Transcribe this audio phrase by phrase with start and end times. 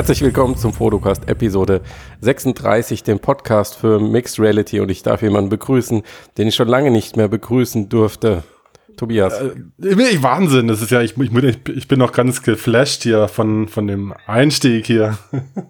[0.00, 1.82] Herzlich willkommen zum Fotocast Episode
[2.22, 4.80] 36, dem Podcast für Mixed Reality.
[4.80, 6.02] Und ich darf jemanden begrüßen,
[6.38, 8.42] den ich schon lange nicht mehr begrüßen durfte.
[8.96, 9.38] Tobias.
[9.38, 13.86] Äh, Wahnsinn, das ist ja, ich, ich, ich bin noch ganz geflasht hier von, von
[13.86, 15.18] dem Einstieg hier.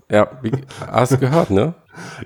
[0.08, 0.52] Ja, wie,
[0.86, 1.74] hast du gehört, ne?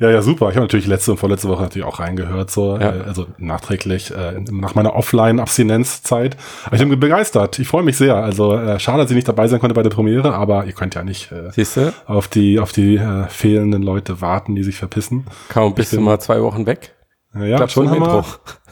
[0.00, 0.50] Ja, ja, super.
[0.50, 2.94] Ich habe natürlich letzte und vorletzte Woche natürlich auch reingehört, so, ja.
[2.94, 6.36] äh, also nachträglich, äh, nach meiner Offline-Abstinenzzeit.
[6.66, 7.58] Aber ich bin begeistert.
[7.58, 8.16] Ich freue mich sehr.
[8.16, 10.94] Also äh, schade, dass ich nicht dabei sein konnte bei der Premiere, aber ihr könnt
[10.94, 11.92] ja nicht äh, Siehste?
[12.06, 15.26] auf die, auf die äh, fehlenden Leute warten, die sich verpissen.
[15.48, 16.94] Kaum bist du mal zwei Wochen weg.
[17.34, 18.24] Ja, ja schon haben wir.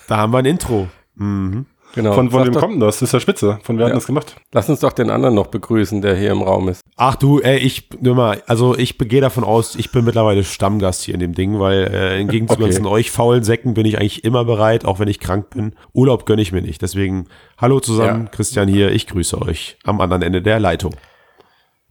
[0.09, 0.89] Da haben wir ein Intro.
[1.15, 1.67] Mhm.
[1.95, 2.15] Genau.
[2.15, 2.97] Von, von wem kommt denn das?
[2.97, 3.59] Das ist ja spitze.
[3.63, 3.91] Von wer ja.
[3.91, 4.37] hat das gemacht?
[4.53, 6.83] Lass uns doch den anderen noch begrüßen, der hier im Raum ist.
[6.97, 11.03] Ach du, ey, ich, nur mal, also ich gehe davon aus, ich bin mittlerweile Stammgast
[11.03, 12.71] hier in dem Ding, weil äh, im Gegensatz okay.
[12.71, 15.75] zu euch faulen Säcken bin ich eigentlich immer bereit, auch wenn ich krank bin.
[15.93, 16.81] Urlaub gönne ich mir nicht.
[16.81, 17.27] Deswegen,
[17.59, 18.31] hallo zusammen, ja.
[18.31, 20.95] Christian hier, ich grüße euch am anderen Ende der Leitung.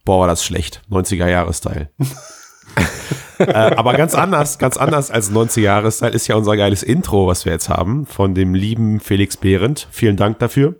[0.03, 0.81] Boah, war das schlecht.
[0.89, 1.89] 90er-Jahre-Style.
[3.47, 7.53] äh, aber ganz anders, ganz anders als 90er-Jahres-Style ist ja unser geiles Intro, was wir
[7.53, 9.87] jetzt haben, von dem lieben Felix Behrendt.
[9.91, 10.75] Vielen Dank dafür.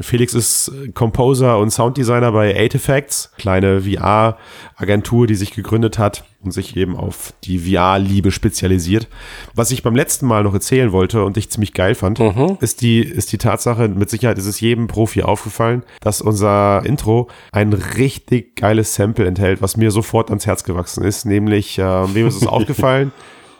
[0.00, 6.50] Felix ist Composer und Sounddesigner bei Eight Effects, kleine VR-Agentur, die sich gegründet hat und
[6.52, 9.08] sich eben auf die VR-Liebe spezialisiert.
[9.54, 12.58] Was ich beim letzten Mal noch erzählen wollte und ich ziemlich geil fand, mhm.
[12.60, 17.28] ist, die, ist die Tatsache, mit Sicherheit ist es jedem Profi aufgefallen, dass unser Intro
[17.52, 22.26] ein richtig geiles Sample enthält, was mir sofort ans Herz gewachsen ist, nämlich, äh, wem
[22.26, 23.12] ist es aufgefallen?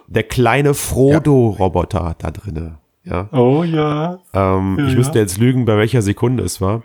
[0.07, 2.79] Der kleine Frodo-Roboter da drinnen.
[3.05, 3.29] Ja.
[3.33, 4.21] Oh ja.
[4.35, 6.83] Ähm, ja ich müsste jetzt lügen, bei welcher Sekunde es war.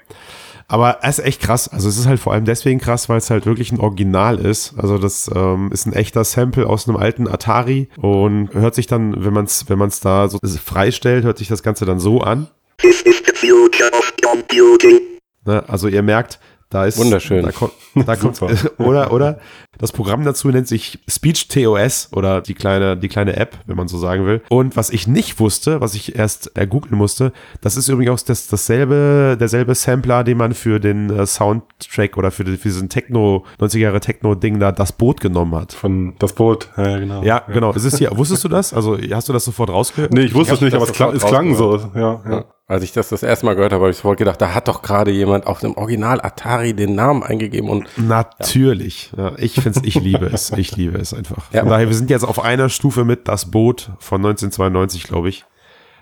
[0.69, 1.69] Aber es ist echt krass.
[1.69, 4.73] Also es ist halt vor allem deswegen krass, weil es halt wirklich ein Original ist.
[4.77, 9.23] Also das ähm, ist ein echter Sample aus einem alten Atari und hört sich dann,
[9.23, 12.47] wenn man es wenn man's da so freistellt, hört sich das Ganze dann so an.
[12.77, 14.99] This is the future of computing.
[15.45, 16.39] Ne, also ihr merkt,
[16.69, 17.43] da ist wunderschön.
[17.43, 18.41] Da, kommt, da kommt
[18.79, 19.39] oder oder
[19.77, 23.87] das Programm dazu nennt sich Speech TOS oder die kleine die kleine App, wenn man
[23.87, 24.41] so sagen will.
[24.49, 28.47] Und was ich nicht wusste, was ich erst googeln musste, das ist übrigens auch das,
[28.47, 33.77] dasselbe derselbe Sampler, den man für den äh, Soundtrack oder für, für diesen Techno 90er
[33.77, 35.73] Jahre Techno Ding da das Boot genommen hat.
[35.73, 37.23] Von das Boot, ja genau.
[37.23, 37.71] Ja, genau.
[37.71, 38.73] Ist es hier wusstest du das?
[38.73, 40.13] Also hast du das sofort rausgehört?
[40.13, 42.21] Nee, ich wusste ich es nicht, aber es klang, es klang so, ja.
[42.29, 42.45] ja.
[42.69, 44.81] Als ich das das erste Mal gehört habe, habe ich sofort gedacht, da hat doch
[44.81, 49.09] gerade jemand auf dem Original Atari den Namen eingegeben und natürlich.
[49.15, 49.29] Ja.
[49.29, 51.49] ja ich finde ich liebe es, ich liebe es einfach.
[51.53, 51.61] Ja.
[51.61, 55.45] Von daher, wir sind jetzt auf einer Stufe mit das Boot von 1992, glaube ich.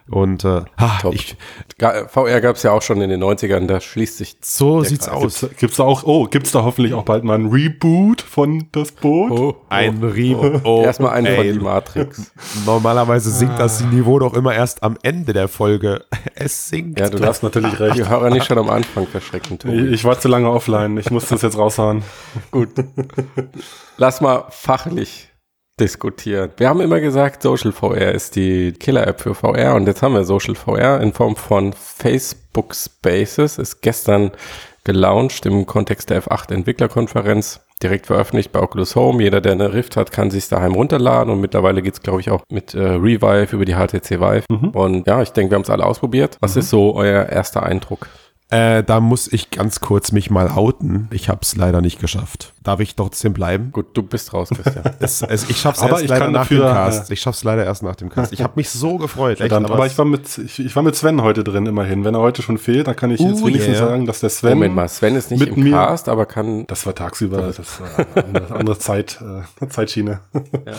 [0.10, 1.36] Und äh, ha, ich,
[1.80, 4.38] VR gab es ja auch schon in den 90ern, da schließt sich.
[4.40, 5.44] So sieht's Kreis.
[5.44, 5.50] aus.
[5.58, 9.32] Gibt's, da auch, oh, gibt's da hoffentlich auch bald mal ein Reboot von das Boot?
[9.32, 10.62] Oh, ein oh, Reboot.
[10.64, 12.32] Oh, Erstmal ein von die Matrix.
[12.68, 13.88] Normalerweise sinkt das ah.
[13.88, 16.06] Niveau doch immer erst am Ende der Folge.
[16.38, 17.00] Es sinkt.
[17.00, 17.98] Ja, du hast natürlich recht.
[17.98, 19.58] Die Hörer nicht schon am Anfang verschrecken.
[19.64, 20.98] Ich, ich war zu lange offline.
[20.98, 22.04] Ich muss das jetzt raushauen.
[22.52, 22.72] Gut.
[23.98, 25.30] Lass mal fachlich
[25.80, 26.52] diskutieren.
[26.58, 30.24] Wir haben immer gesagt, Social VR ist die Killer-App für VR und jetzt haben wir
[30.24, 33.58] Social VR in Form von Facebook Spaces.
[33.58, 34.32] Ist gestern
[34.86, 37.62] gelauncht im Kontext der F8 Entwicklerkonferenz.
[37.84, 39.22] Direkt veröffentlicht bei Oculus Home.
[39.22, 42.44] Jeder, der eine Rift hat, kann sich daheim runterladen und mittlerweile geht's, glaube ich, auch
[42.50, 44.46] mit äh, Revive über die HTC Vive.
[44.50, 44.70] Mhm.
[44.70, 46.38] Und ja, ich denke, wir haben es alle ausprobiert.
[46.40, 46.60] Was mhm.
[46.62, 48.08] ist so euer erster Eindruck?
[48.50, 51.08] Äh, da muss ich ganz kurz mich mal outen.
[51.12, 52.54] Ich habe es leider nicht geschafft.
[52.62, 53.72] Darf ich trotzdem bleiben?
[53.72, 54.84] Gut, du bist raus, Christian.
[55.00, 57.12] es, es, ich schaff's aber erst leider nach dafür, dem Cast.
[57.12, 58.34] Ich schaff's leider erst nach dem Cast.
[58.34, 59.42] Ich habe mich so gefreut.
[59.42, 62.06] Echt, aber, aber ich war mit ich, ich, war mit Sven heute drin immerhin.
[62.06, 63.88] Wenn er heute schon fehlt, dann kann ich uh, jetzt wenigstens yeah.
[63.88, 66.68] sagen, dass der Sven Moment mal, Sven ist nicht mit im mir, Cast, aber kann
[66.68, 69.20] Das war tagsüber, das war eine andere Zeit
[69.62, 70.20] äh, Zeitschiene.
[70.34, 70.74] Ja.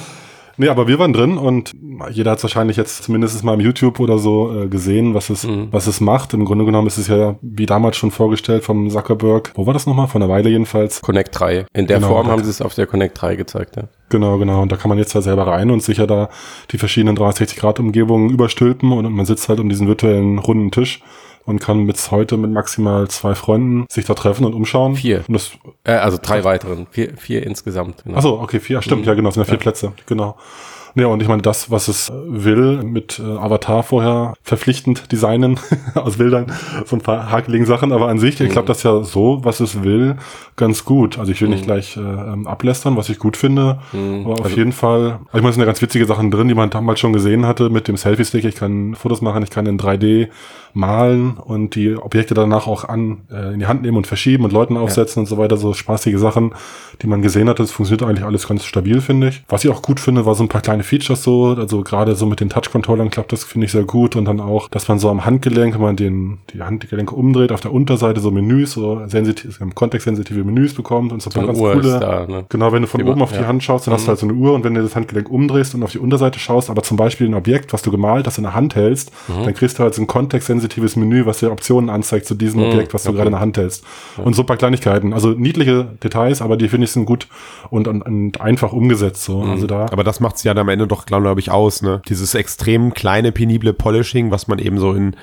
[0.59, 1.75] Nee, aber wir waren drin und
[2.11, 5.44] jeder hat es wahrscheinlich jetzt zumindest mal im YouTube oder so äh, gesehen, was es,
[5.44, 5.69] mhm.
[5.70, 6.32] was es macht.
[6.35, 9.53] Im Grunde genommen ist es ja wie damals schon vorgestellt vom Zuckerberg.
[9.55, 10.08] Wo war das nochmal?
[10.08, 11.03] Von der Weile jedenfalls.
[11.03, 11.67] Connect 3.
[11.75, 13.85] In der genau, Form haben sie es auf der Connect 3 gezeigt, ja.
[14.08, 14.62] Genau, genau.
[14.62, 16.29] Und da kann man jetzt ja selber rein und sicher da
[16.70, 21.02] die verschiedenen 360-Grad-Umgebungen überstülpen und man sitzt halt um diesen virtuellen runden Tisch
[21.46, 24.96] und kann mit heute mit maximal zwei Freunden sich da treffen und umschauen.
[24.96, 25.25] Vier.
[25.28, 25.52] Und das,
[25.84, 26.87] äh, also drei weiteren.
[26.90, 28.04] Vier, vier insgesamt.
[28.04, 28.19] Genau.
[28.19, 28.82] Achso, okay, vier.
[28.82, 29.08] Stimmt, mhm.
[29.08, 29.60] ja genau, es sind ja vier ja.
[29.60, 29.93] Plätze.
[30.06, 30.37] Genau.
[30.96, 35.60] Ja, und ich meine, das, was es will, mit äh, Avatar vorher verpflichtend designen,
[35.94, 36.46] aus Bildern,
[36.87, 38.46] so ein paar hakeligen Sachen, aber an sich, mhm.
[38.46, 40.16] ich glaube, das ja so, was es will,
[40.56, 41.19] ganz gut.
[41.19, 41.54] Also ich will mhm.
[41.54, 44.22] nicht gleich äh, ähm, ablästern, was ich gut finde, mhm.
[44.25, 46.54] aber auf also, jeden Fall, ich meine, es sind ja ganz witzige Sachen drin, die
[46.54, 48.46] man damals schon gesehen hatte mit dem Selfie-Stick.
[48.46, 50.28] Ich kann Fotos machen, ich kann in 3D
[50.76, 54.52] malen und die Objekte danach auch an äh, in die Hand nehmen und verschieben und
[54.52, 55.22] Leuten aufsetzen ja.
[55.22, 56.54] und so weiter, so spaßige Sachen,
[57.02, 57.58] die man gesehen hat.
[57.58, 59.42] Das funktioniert eigentlich alles ganz stabil, finde ich.
[59.49, 62.25] Was ich auch gut finde, war so ein paar kleine Features so, also gerade so
[62.27, 64.17] mit den Touch-Controllern klappt das, finde ich, sehr gut.
[64.17, 67.61] Und dann auch, dass man so am Handgelenk, wenn man den, die Handgelenke umdreht, auf
[67.61, 71.73] der Unterseite so Menüs, so sensitiv, kontextsensitive Menüs bekommt und so, So eine ganz Uhr
[71.73, 71.88] coole.
[71.94, 72.44] ist da, ne?
[72.49, 73.47] Genau, wenn du von Die oben auf die ja.
[73.47, 75.75] Hand schaust, dann hast du halt so eine Uhr und wenn du das Handgelenk umdrehst
[75.75, 78.44] und auf die Unterseite schaust, aber zum Beispiel ein Objekt, was du gemalt hast, in
[78.44, 79.44] der Hand hältst, Mhm.
[79.44, 82.67] dann kriegst du halt so ein kontextsensitives Menü, was dir Optionen anzeigt zu diesem Mhm,
[82.69, 83.17] Objekt, was du okay.
[83.17, 83.85] gerade in der Hand hältst.
[84.23, 85.12] Und so ein paar Kleinigkeiten.
[85.12, 87.27] Also niedliche Details, aber die finde ich sind gut
[87.71, 89.25] und, und, und einfach umgesetzt.
[89.25, 89.43] So.
[89.43, 89.50] Mhm.
[89.50, 89.87] Also da.
[89.91, 92.02] Aber das macht's ja dann am Ende doch, glaube ich, aus, ne?
[92.08, 95.17] Dieses extrem kleine, penible Polishing, was man eben so in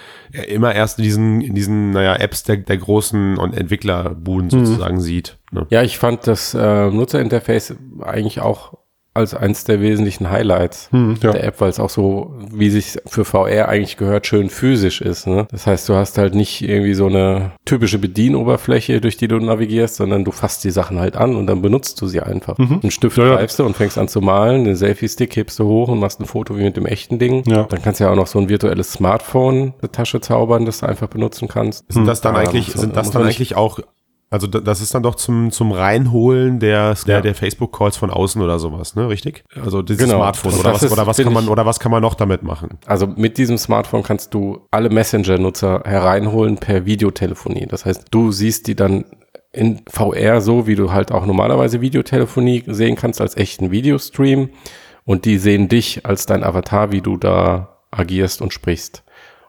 [0.47, 5.37] immer erst in diesen, in diesen, naja, Apps der, der großen und Entwicklerbuden sozusagen sieht.
[5.51, 5.67] Ne?
[5.69, 8.77] Ja, ich fand das äh, Nutzerinterface eigentlich auch
[9.15, 11.31] als eins der wesentlichen Highlights Hm, ja.
[11.33, 15.27] der App, weil es auch so, wie sich für VR eigentlich gehört, schön physisch ist.
[15.27, 15.47] Ne?
[15.51, 19.95] Das heißt, du hast halt nicht irgendwie so eine typische Bedienoberfläche, durch die du navigierst,
[19.97, 22.57] sondern du fasst die Sachen halt an und dann benutzt du sie einfach.
[22.57, 25.89] Einen Stift Ja, greifst du und fängst an zu malen, den Selfie-Stick hebst du hoch
[25.89, 27.43] und machst ein Foto wie mit dem echten Ding.
[27.47, 27.63] Ja.
[27.63, 30.79] Dann kannst du ja auch noch so ein virtuelles Smartphone in der Tasche zaubern, das
[30.79, 31.85] du einfach benutzen kannst.
[31.91, 33.79] Sind das dann Ja, eigentlich, man- sind das dann eigentlich auch,
[34.33, 37.21] also da- das ist dann doch zum, zum Reinholen der, der, Ja.
[37.21, 39.07] der Facebook-Calls von außen oder sowas, ne?
[39.07, 39.43] Richtig?
[39.63, 40.17] Also dieses Genau.
[40.19, 42.43] Smartphone Das- oder was, ist, oder was kann man, oder was kann man noch damit
[42.43, 42.77] machen?
[42.85, 47.67] Also mit diesem Smartphone kannst du alle Messenger-Nutzer hereinholen per Videotelefonie.
[47.67, 49.05] Das heißt, du siehst die dann
[49.51, 54.49] in VR so, wie du halt auch normalerweise Videotelefonie sehen kannst als echten Videostream.
[55.05, 59.03] Und die sehen dich als dein Avatar, wie du da agierst und sprichst.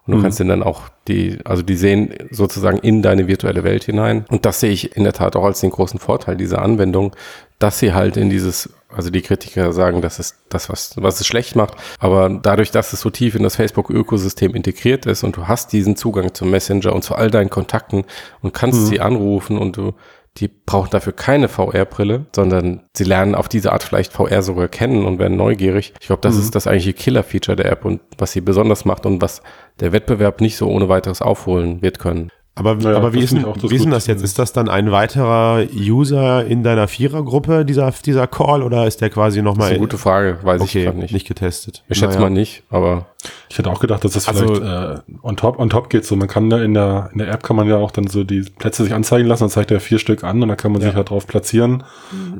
[0.06, 3.84] Und du kannst denen dann auch die, also die sehen sozusagen in deine virtuelle Welt
[3.84, 4.26] hinein.
[4.28, 7.16] Und das sehe ich in der Tat auch als den großen Vorteil dieser Anwendung,
[7.58, 11.26] dass sie halt in dieses, also die Kritiker sagen, das ist das, was, was es
[11.26, 11.76] schlecht macht.
[11.98, 15.96] Aber dadurch, dass es so tief in das Facebook-Ökosystem integriert ist und du hast diesen
[15.96, 18.04] Zugang zum Messenger und zu all deinen Kontakten
[18.42, 19.94] und kannst sie anrufen und du,
[20.36, 25.06] die brauchen dafür keine VR-Brille, sondern sie lernen auf diese Art vielleicht VR sogar kennen
[25.06, 25.94] und werden neugierig.
[26.00, 29.22] Ich glaube, das ist das eigentliche Killer-Feature der App und was sie besonders macht und
[29.22, 29.42] was
[29.80, 32.30] der Wettbewerb nicht so ohne weiteres aufholen wird können.
[32.56, 34.22] Aber, Ja, aber wie, ist, denn, ich wie ist denn das jetzt?
[34.22, 39.10] Ist das dann ein weiterer User in deiner Vierergruppe, dieser, dieser Call, oder ist der
[39.10, 41.12] quasi Das ist nochmal eine gute Frage, weiß ich okay, gerade nicht.
[41.12, 41.26] nicht.
[41.26, 41.82] getestet?
[41.88, 42.28] Ich schätze Naja.
[42.28, 43.06] mal nicht, aber
[43.50, 46.04] Ich hätte auch gedacht, dass das Also- vielleicht äh, on top on top geht.
[46.04, 48.24] So, man kann da in der in der App kann man ja auch dann so
[48.24, 49.44] die Plätze sich anzeigen lassen.
[49.44, 51.84] Dann zeigt er vier Stück an und dann kann man sich halt drauf platzieren.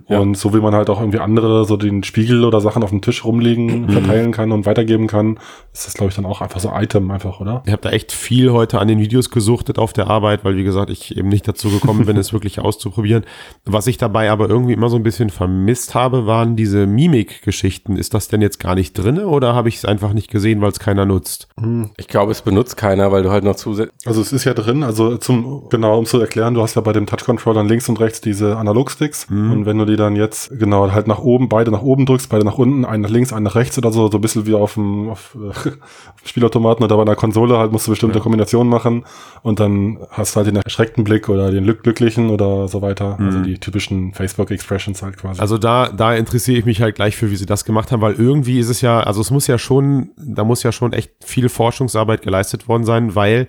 [0.08, 0.18] Ja.
[0.18, 3.00] Und so wie man halt auch irgendwie andere so den Spiegel oder Sachen auf dem
[3.00, 5.38] Tisch rumliegen verteilen kann und weitergeben kann,
[5.72, 7.62] ist das glaube ich dann auch einfach so Item einfach, oder?
[7.66, 10.64] Ich habe da echt viel heute an den Videos gesuchtet auf der Arbeit, weil wie
[10.64, 13.24] gesagt, ich eben nicht dazu gekommen bin, es wirklich auszuprobieren.
[13.64, 17.96] Was ich dabei aber irgendwie immer so ein bisschen vermisst habe, waren diese Mimik-Geschichten.
[17.96, 20.70] Ist das denn jetzt gar nicht drinne oder habe ich es einfach nicht gesehen, weil
[20.74, 21.48] es keiner nutzt?
[21.96, 24.82] ich glaube, es benutzt keiner, weil du halt noch zusätzlich Also es ist ja drin,
[24.82, 28.20] also zum, genau, um zu erklären, du hast ja bei dem Touch-Controller links und rechts
[28.20, 29.26] diese Analogsticks.
[29.30, 32.44] Und wenn du die dann jetzt, genau, halt nach oben, beide nach oben drückst, beide
[32.44, 34.74] nach unten, einen nach links, einen nach rechts oder so, so ein bisschen wie auf
[34.74, 35.70] dem, auf, äh,
[36.24, 39.04] Spielautomaten oder bei einer Konsole halt musst du bestimmte Kombinationen machen
[39.42, 43.16] und dann hast du halt den erschreckten Blick oder den glück- glücklichen oder so weiter,
[43.20, 45.40] also die typischen Facebook-Expressions halt quasi.
[45.40, 48.14] Also da, da interessiere ich mich halt gleich für, wie sie das gemacht haben, weil
[48.14, 51.48] irgendwie ist es ja, also es muss ja schon, da muss ja schon echt viel
[51.48, 53.46] Forschungsarbeit geleistet worden sein, weil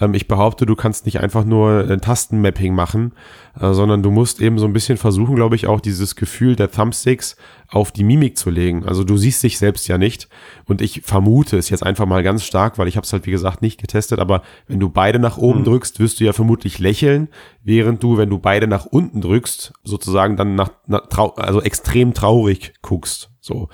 [0.00, 3.12] ähm, ich behaupte, du kannst nicht einfach nur ein Tastenmapping machen,
[3.58, 6.70] äh, sondern du musst eben so ein bisschen versuchen, glaube ich, auch dieses Gefühl der
[6.70, 7.36] Thumbsticks
[7.68, 8.84] auf die Mimik zu legen.
[8.84, 10.28] Also du siehst dich selbst ja nicht
[10.66, 13.30] und ich vermute es jetzt einfach mal ganz stark, weil ich habe es halt wie
[13.30, 17.28] gesagt nicht getestet, aber wenn du beide nach oben drückst, wirst du ja vermutlich lächeln,
[17.62, 22.14] während du, wenn du beide nach unten drückst, sozusagen dann nach, nach trau also extrem
[22.14, 23.30] traurig guckst.
[23.40, 23.68] So.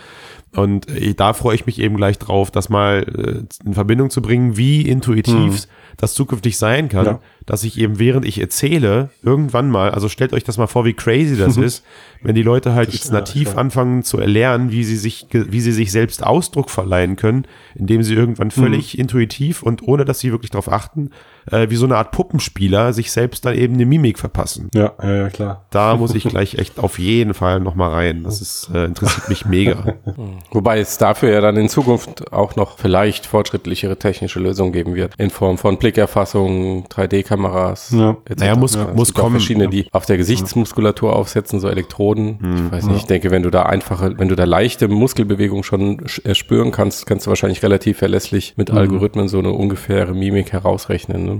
[0.54, 4.20] Und äh, da freue ich mich eben gleich drauf, das mal äh, in Verbindung zu
[4.20, 7.20] bringen, wie intuitiv das zukünftig sein kann, Ja.
[7.46, 10.94] dass ich eben während ich erzähle, irgendwann mal, also stellt euch das mal vor, wie
[10.94, 11.84] crazy das ist,
[12.22, 13.58] wenn die Leute halt jetzt ja, nativ klar.
[13.58, 18.14] anfangen zu erlernen, wie sie sich, wie sie sich selbst Ausdruck verleihen können, indem sie
[18.14, 21.10] irgendwann völlig intuitiv und ohne dass sie wirklich darauf achten,
[21.50, 24.68] äh, wie so eine Art Puppenspieler sich selbst dann eben eine Mimik verpassen.
[24.74, 25.64] ja, ja, ja, klar.
[25.70, 28.24] Da muss ich gleich echt auf jeden Fall nochmal rein.
[28.24, 29.94] Das ist, äh, interessiert mich mega.
[30.52, 35.14] Wobei es dafür ja dann in Zukunft auch noch vielleicht fortschrittlichere technische Lösungen geben wird.
[35.18, 37.92] In Form von Blickerfassung, 3D-Kameras.
[37.92, 38.16] Ja.
[38.24, 38.40] etc.
[38.40, 39.32] Naja, muss- es muss kommen.
[39.32, 42.38] verschiedene, die auf der Gesichtsmuskulatur aufsetzen, so Elektroden.
[42.66, 45.98] Ich weiß nicht, ich denke, wenn du da einfache, wenn du da leichte Muskelbewegungen schon
[46.02, 50.52] sch- äh, spüren kannst, kannst du wahrscheinlich relativ verlässlich mit Algorithmen so eine ungefähre Mimik
[50.52, 51.24] herausrechnen.
[51.24, 51.38] Ne?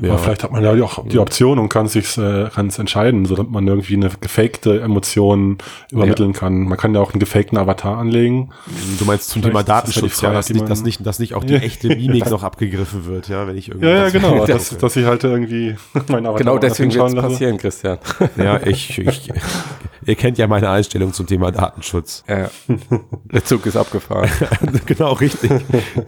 [0.00, 0.10] Ja.
[0.10, 3.24] Aber vielleicht hat man ja auch die Option und kann sich äh, kann es entscheiden,
[3.24, 5.58] so dass man irgendwie eine gefakte Emotion
[5.90, 6.62] übermitteln kann.
[6.64, 8.50] Man kann ja auch einen gefakten Avatar anlegen.
[8.98, 11.18] Du meinst zum Vielleicht Thema ist das ja Datenschutz, ja, dass nicht, dass nicht, dass
[11.18, 13.86] nicht auch die echte Mimik noch abgegriffen wird, ja, wenn ich irgendwie.
[13.88, 14.44] Ja, ja, genau.
[14.46, 15.76] Das- dass, dass ich halt irgendwie
[16.08, 17.98] meinen Avatar Genau deswegen wird es passieren, Christian.
[18.36, 19.28] Ja, ich, ich
[20.06, 22.24] ihr kennt ja meine Einstellung zum Thema Datenschutz.
[22.28, 22.48] Ja.
[23.32, 24.30] Der Zug ist abgefahren.
[24.86, 25.50] genau, richtig.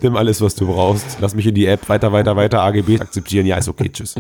[0.01, 1.19] Nimm alles, was du brauchst.
[1.21, 3.47] Lass mich in die App weiter, weiter, weiter AGB akzeptieren.
[3.47, 4.15] Ja, ist okay, tschüss.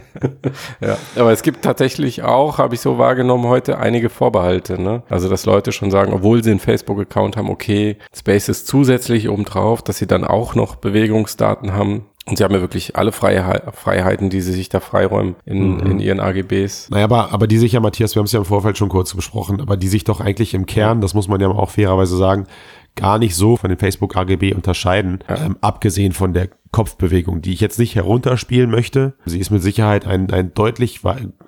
[0.80, 4.80] ja, aber es gibt tatsächlich auch, habe ich so wahrgenommen heute, einige Vorbehalte.
[4.80, 5.02] Ne?
[5.08, 9.98] Also, dass Leute schon sagen, obwohl sie einen Facebook-Account haben, okay, Spaces zusätzlich obendrauf, dass
[9.98, 12.06] sie dann auch noch Bewegungsdaten haben.
[12.28, 15.90] Und sie haben ja wirklich alle Freiheiten, die sie sich da freiräumen in, mhm.
[15.92, 16.90] in ihren AGBs.
[16.90, 19.14] Naja, aber, aber die sich ja, Matthias, wir haben es ja im Vorfeld schon kurz
[19.14, 22.48] besprochen, aber die sich doch eigentlich im Kern, das muss man ja auch fairerweise sagen,
[22.96, 25.36] gar nicht so von den Facebook AGB unterscheiden, ja.
[25.36, 29.14] ähm, abgesehen von der Kopfbewegung, die ich jetzt nicht herunterspielen möchte.
[29.24, 31.00] Sie ist mit Sicherheit ein, ein deutlich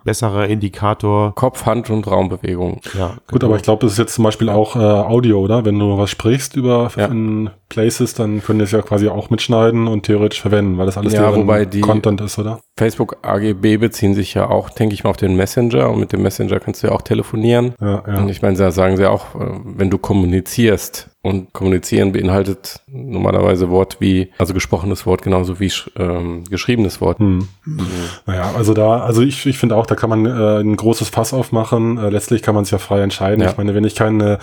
[0.05, 1.35] besserer Indikator.
[1.35, 2.81] Kopf, Hand und Raumbewegung.
[2.97, 3.47] Ja, gut, genau.
[3.47, 5.65] aber ich glaube, das ist jetzt zum Beispiel auch äh, Audio, oder?
[5.65, 7.11] Wenn du was sprichst über ja.
[7.69, 11.35] Places, dann können das ja quasi auch mitschneiden und theoretisch verwenden, weil das alles ja,
[11.35, 12.61] wobei die Content ist, oder?
[12.79, 16.23] Facebook AGB beziehen sich ja auch, denke ich mal, auf den Messenger und mit dem
[16.23, 17.75] Messenger kannst du ja auch telefonieren.
[17.81, 18.19] Ja, ja.
[18.19, 23.69] Und ich meine, da sagen sie auch, äh, wenn du kommunizierst und kommunizieren beinhaltet normalerweise
[23.69, 27.19] Wort wie, also gesprochenes Wort genauso wie ähm, geschriebenes Wort.
[27.19, 27.49] Hm.
[27.65, 27.87] Mhm.
[28.27, 31.35] Naja, also da, also ich, ich finde auch, da kann man äh, ein großes Fass
[31.35, 31.99] aufmachen.
[31.99, 33.43] Äh, letztlich kann man sich ja frei entscheiden.
[33.43, 33.51] Ja.
[33.51, 34.39] Ich meine, wenn ich keine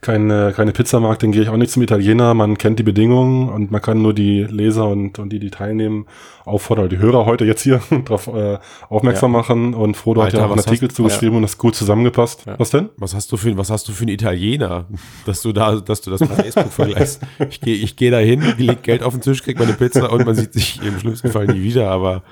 [0.00, 2.32] keine, keine Pizza mag, dann gehe ich auch nicht zum Italiener.
[2.32, 6.06] Man kennt die Bedingungen und man kann nur die Leser und, und die, die teilnehmen,
[6.44, 9.38] auffordern, die Hörer heute jetzt hier darauf äh, aufmerksam ja.
[9.38, 9.74] machen.
[9.74, 11.36] Und Frodo Alter, hat ja auch einen Artikel hast, zugeschrieben ja.
[11.36, 12.46] und das gut zusammengepasst.
[12.46, 12.58] Ja.
[12.58, 12.88] Was denn?
[12.96, 14.86] Was hast du für, was hast du für einen Italiener,
[15.26, 17.20] dass du da, dass du das mit Facebook vergleichst?
[17.50, 20.24] Ich gehe, ich gehe da hin, leg Geld auf den Tisch, krieg meine Pizza und
[20.24, 22.22] man sieht sich im schlimmsten Fall nie wieder, aber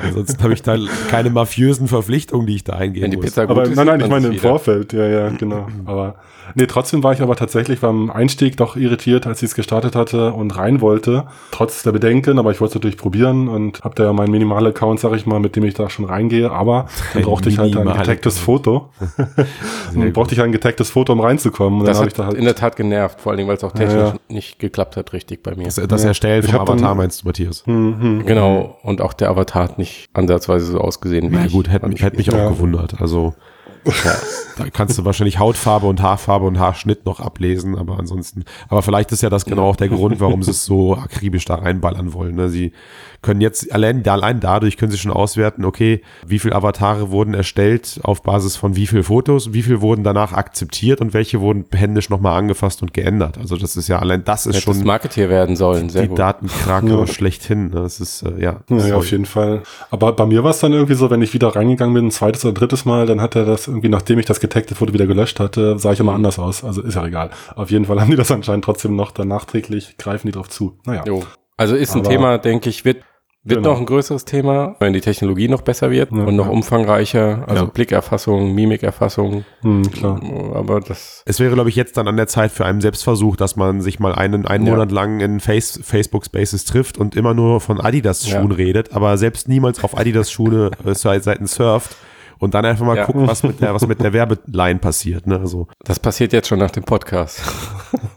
[0.00, 0.78] Ansonsten habe ich da
[1.10, 3.48] keine mafiösen Verpflichtungen, die ich da eingehen Wenn die Pizza muss.
[3.48, 5.66] Gut aber ist, nein, nein, ich meine im Vorfeld, ja, ja, genau.
[5.86, 6.16] Aber
[6.54, 10.32] nee, trotzdem war ich aber tatsächlich beim Einstieg doch irritiert, als ich es gestartet hatte
[10.32, 14.04] und rein wollte, trotz der Bedenken, aber ich wollte es natürlich probieren und habe da
[14.04, 17.48] ja meinen Minimal-Account, sag ich mal, mit dem ich da schon reingehe, aber dann brauchte
[17.48, 18.90] ich halt ein getagtes Foto.
[19.94, 21.80] dann brauchte ich halt ein getagtes Foto, um reinzukommen.
[21.80, 23.72] Und das hat da halt in der Tat genervt, vor allen Dingen, weil es auch
[23.72, 24.14] technisch ja, ja.
[24.28, 25.64] nicht geklappt hat, richtig bei mir.
[25.64, 27.64] Das, das Erstellen vom Avatar dann, meinst du, Matthias?
[27.66, 31.70] Hm, hm, genau, und auch der Avatar hat nicht ansatzweise so ausgesehen wie Na gut,
[31.70, 33.00] hätte, hätte mich auch gewundert.
[33.00, 33.34] Also
[33.84, 34.16] ja,
[34.56, 39.12] da kannst du wahrscheinlich Hautfarbe und Haarfarbe und Haarschnitt noch ablesen, aber ansonsten, aber vielleicht
[39.12, 42.34] ist ja das genau auch der Grund, warum sie es so akribisch da reinballern wollen.
[42.34, 42.48] Ne?
[42.48, 42.72] Sie
[43.22, 48.00] können jetzt allein, allein dadurch können sie schon auswerten, okay, wie viele Avatare wurden erstellt
[48.02, 52.10] auf Basis von wie viel Fotos, wie viel wurden danach akzeptiert und welche wurden händisch
[52.10, 53.38] nochmal angefasst und geändert.
[53.38, 56.18] Also das ist ja allein das ist Hätte schon Marketeer werden sollen, sehr die gut.
[56.18, 57.06] Datenkrake ja.
[57.06, 57.70] schlechthin.
[57.70, 57.82] Ne?
[57.82, 58.60] Das ist äh, ja.
[58.68, 59.62] Ja, ja auf jeden Fall.
[59.90, 62.44] Aber bei mir war es dann irgendwie so, wenn ich wieder reingegangen bin, ein zweites
[62.44, 65.40] oder drittes Mal, dann hat er das irgendwie, nachdem ich das getagte Foto wieder gelöscht
[65.40, 66.62] hatte, sah ich immer anders aus.
[66.62, 67.30] Also ist ja egal.
[67.56, 70.78] Auf jeden Fall haben die das anscheinend trotzdem noch dann nachträglich, greifen die drauf zu.
[70.84, 71.04] Naja.
[71.06, 71.24] Jo.
[71.58, 73.02] Also ist ein Aber Thema, denke ich, wird
[73.44, 73.72] wird genau.
[73.72, 76.52] noch ein größeres Thema, wenn die Technologie noch besser wird ja, und noch ja.
[76.52, 77.70] umfangreicher, also ja.
[77.70, 79.44] Blickerfassung, Mimikerfassung.
[79.62, 80.20] Hm, klar.
[80.54, 81.22] Aber das.
[81.24, 84.00] Es wäre, glaube ich, jetzt dann an der Zeit für einen Selbstversuch, dass man sich
[84.00, 88.52] mal einen, einen Monat lang in Face, Facebook Spaces trifft und immer nur von Adidas-Schuhen
[88.52, 91.96] redet, aber selbst niemals auf Adidas-Schuhe äh, Seiten surft
[92.38, 95.26] und dann einfach mal gucken, was mit der, was mit der Werbeline passiert.
[95.26, 95.38] Ne?
[95.38, 95.68] Also.
[95.84, 97.40] Das passiert jetzt schon nach dem Podcast.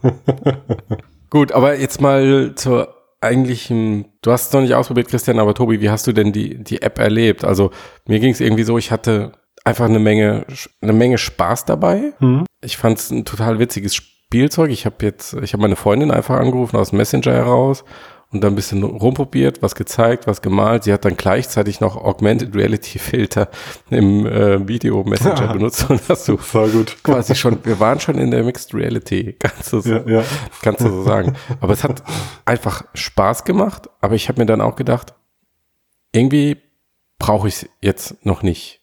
[1.30, 5.80] Gut, aber jetzt mal zur eigentlich, du hast es noch nicht ausprobiert, Christian, aber Tobi,
[5.80, 7.46] wie hast du denn die, die App erlebt?
[7.46, 7.72] Also
[8.08, 10.46] mir ging es irgendwie so, ich hatte einfach eine Menge,
[10.82, 12.14] eine Menge Spaß dabei.
[12.20, 12.46] Mhm.
[12.62, 14.72] Ich fand es ein total witziges Spielzeug.
[14.72, 17.84] Ich habe jetzt, ich habe meine Freundin einfach angerufen aus Messenger heraus
[18.32, 20.86] und dann ein bisschen rumprobiert, was gezeigt, was gemalt.
[20.86, 23.50] Sie hat dann gleichzeitig noch Augmented Reality Filter
[23.90, 25.54] im äh, Video Messenger ja.
[25.54, 26.98] benutzt und hast du Voll gut.
[27.04, 30.24] quasi schon, wir waren schon in der Mixed Reality, kannst du so, ja, ja.
[30.62, 31.36] kannst du so sagen.
[31.60, 32.04] Aber es hat
[32.46, 35.14] einfach Spaß gemacht, aber ich habe mir dann auch gedacht,
[36.14, 36.58] irgendwie
[37.20, 38.81] brauche ich es jetzt noch nicht.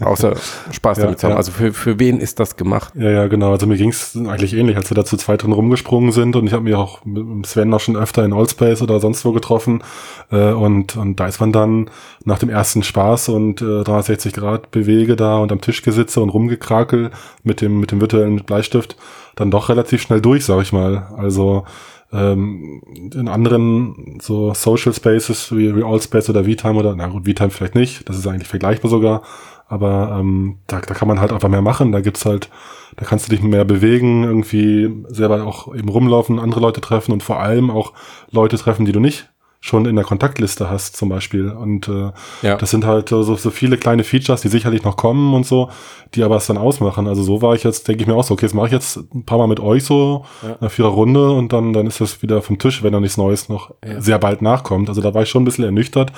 [0.00, 0.34] Außer
[0.70, 1.30] Spaß ja, damit haben.
[1.30, 1.36] Ja.
[1.36, 2.94] Also für, für wen ist das gemacht?
[2.96, 3.52] Ja, ja, genau.
[3.52, 6.46] Also mir ging es eigentlich ähnlich, als wir da zu zweit drin rumgesprungen sind und
[6.46, 9.82] ich habe mich auch mit Sven noch schon öfter in Allspace oder sonst wo getroffen.
[10.30, 11.90] Äh, und, und da ist man dann
[12.24, 16.30] nach dem ersten Spaß und äh, 360 Grad Bewege da und am Tisch gesitze und
[16.30, 17.10] rumgekrakel
[17.42, 18.96] mit dem, mit dem virtuellen Bleistift
[19.36, 21.08] dann doch relativ schnell durch, sag ich mal.
[21.16, 21.64] Also
[22.12, 22.82] ähm,
[23.14, 27.74] in anderen so Social Spaces wie, wie Allspace oder VTime oder, na gut, VTime vielleicht
[27.74, 29.22] nicht, das ist eigentlich vergleichbar sogar,
[29.70, 31.92] aber ähm, da, da kann man halt einfach mehr machen.
[31.92, 32.50] Da gibt's halt,
[32.96, 37.22] da kannst du dich mehr bewegen, irgendwie selber auch eben rumlaufen, andere Leute treffen und
[37.22, 37.92] vor allem auch
[38.32, 39.30] Leute treffen, die du nicht
[39.62, 41.50] schon in der Kontaktliste hast zum Beispiel.
[41.50, 42.10] Und äh,
[42.42, 42.56] ja.
[42.56, 45.70] das sind halt so, so viele kleine Features, die sicherlich noch kommen und so,
[46.14, 47.06] die aber es dann ausmachen.
[47.06, 48.96] Also so war ich jetzt, denke ich mir auch so, okay, jetzt mache ich jetzt
[49.14, 50.56] ein paar Mal mit euch so ja.
[50.60, 53.50] eine vierer Runde und dann, dann ist das wieder vom Tisch, wenn da nichts Neues
[53.50, 54.00] noch ja.
[54.00, 54.88] sehr bald nachkommt.
[54.88, 56.10] Also da war ich schon ein bisschen ernüchtert,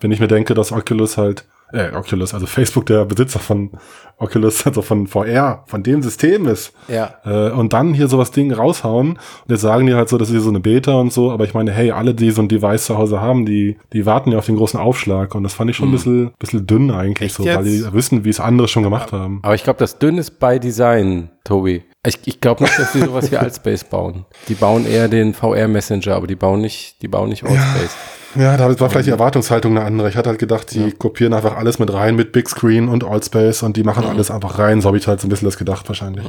[0.00, 3.70] wenn ich mir denke, dass Oculus halt äh, Oculus, also Facebook der Besitzer von
[4.16, 6.72] Oculus, also von VR, von dem System ist.
[6.88, 7.14] Ja.
[7.24, 9.10] Äh, und dann hier sowas Ding raushauen.
[9.10, 11.54] Und jetzt sagen die halt so, das ist so eine Beta und so, aber ich
[11.54, 14.46] meine, hey, alle, die so ein Device zu Hause haben, die, die warten ja auf
[14.46, 15.34] den großen Aufschlag.
[15.34, 17.92] Und das fand ich schon ein bisschen, bisschen dünn eigentlich, Echt so, weil die jetzt?
[17.92, 19.40] wissen, wie es andere schon gemacht haben.
[19.42, 21.82] Aber ich glaube, das dünn ist bei Design, Tobi.
[22.06, 24.24] Ich, ich glaube nicht, dass die sowas wie Altspace bauen.
[24.48, 27.96] Die bauen eher den VR-Messenger, aber die bauen nicht, die bauen nicht Altspace.
[28.34, 30.08] Ja, da war vielleicht die Erwartungshaltung eine andere.
[30.10, 33.62] Ich hatte halt gedacht, die kopieren einfach alles mit rein, mit Big Screen und Allspace
[33.62, 34.82] und die machen alles einfach rein.
[34.82, 36.26] So habe ich halt so ein bisschen das gedacht wahrscheinlich.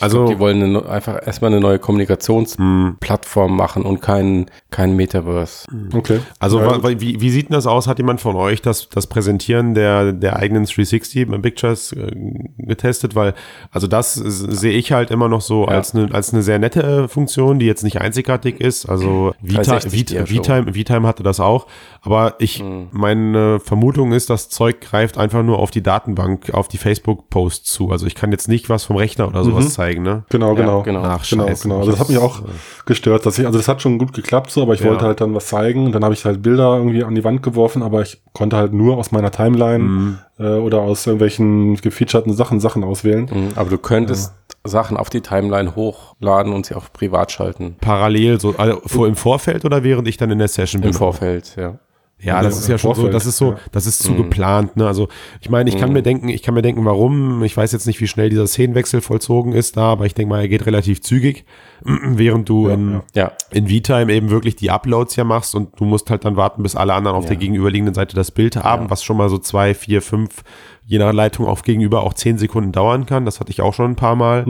[0.00, 5.66] Also, Die wollen eine, einfach erstmal eine neue Kommunikationsplattform machen und kein, kein Metaverse.
[5.92, 6.20] Okay.
[6.38, 7.86] also ja, wie, wie sieht denn das aus?
[7.86, 12.10] Hat jemand von euch das, das Präsentieren der, der eigenen 360 beim Pictures äh,
[12.58, 13.14] getestet?
[13.14, 13.34] Weil,
[13.70, 16.82] also das s- sehe ich halt immer noch so als eine als eine sehr nette
[16.82, 18.86] äh, Funktion, die jetzt nicht einzigartig ist.
[18.86, 20.64] Also Vita, 360 eher Vita, schon.
[20.66, 21.66] VTime, VTime hatte das auch.
[22.02, 26.78] Aber ich, meine Vermutung ist, das Zeug greift einfach nur auf die Datenbank, auf die
[26.78, 27.90] Facebook-Posts zu.
[27.90, 30.24] Also ich kann jetzt nicht was vom Rechner oder sowas zeigen, ne?
[30.30, 30.82] Genau, Ja, genau.
[30.82, 31.02] genau.
[31.02, 31.78] Ach, Genau, genau.
[31.78, 32.42] Also das hat mich auch
[32.86, 34.90] gestört, dass ich, also das hat schon gut geklappt so, aber ich Ja.
[34.90, 37.42] wollte halt dann was zeigen und dann habe ich halt Bilder irgendwie an die Wand
[37.42, 40.18] geworfen, aber ich konnte halt nur aus meiner Timeline Mhm.
[40.38, 43.28] äh, oder aus irgendwelchen gefeaturten Sachen Sachen auswählen.
[43.32, 44.32] Mhm, Aber du könntest
[44.64, 47.76] Sachen auf die Timeline hochladen und sie auch privat schalten.
[47.80, 50.90] Parallel, so also vor, im Vorfeld oder während ich dann in der Session bin?
[50.90, 51.78] Im Vorfeld, ja.
[52.24, 53.56] Ja, das Ja, ist ja schon so, das ist so, ja.
[53.72, 54.86] das ist zu geplant, ne?
[54.86, 55.08] Also,
[55.40, 58.00] ich meine, ich kann mir denken, ich kann mir denken, warum, ich weiß jetzt nicht,
[58.00, 61.44] wie schnell dieser Szenenwechsel vollzogen ist da, aber ich denke mal, er geht relativ zügig,
[61.82, 63.32] während du in, Ja.
[63.50, 66.76] in VTime eben wirklich die Uploads ja machst und du musst halt dann warten, bis
[66.76, 70.00] alle anderen auf der gegenüberliegenden Seite das Bild haben, was schon mal so zwei, vier,
[70.00, 70.44] fünf,
[70.86, 73.24] je nach Leitung auf gegenüber auch zehn Sekunden dauern kann.
[73.24, 74.44] Das hatte ich auch schon ein paar Mal.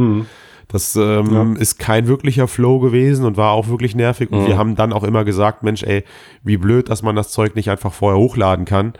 [0.73, 4.31] Das ähm, ist kein wirklicher Flow gewesen und war auch wirklich nervig.
[4.33, 6.02] Und wir haben dann auch immer gesagt, Mensch, ey,
[6.43, 8.95] wie blöd, dass man das Zeug nicht einfach vorher hochladen kann.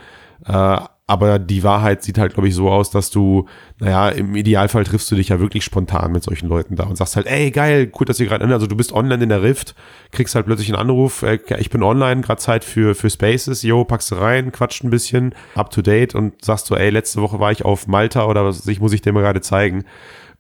[0.45, 3.47] Äh, aber die Wahrheit sieht halt, glaube ich, so aus, dass du,
[3.79, 7.17] naja, im Idealfall triffst du dich ja wirklich spontan mit solchen Leuten da und sagst
[7.17, 9.75] halt, ey, geil, gut, dass ihr gerade, also du bist online in der Rift,
[10.11, 13.85] kriegst halt plötzlich einen Anruf, äh, ich bin online, gerade Zeit für, für Spaces, yo,
[13.85, 17.41] packst du rein, quatscht ein bisschen, up to date und sagst so, ey, letzte Woche
[17.41, 19.85] war ich auf Malta oder was ich, muss ich dir mal gerade zeigen.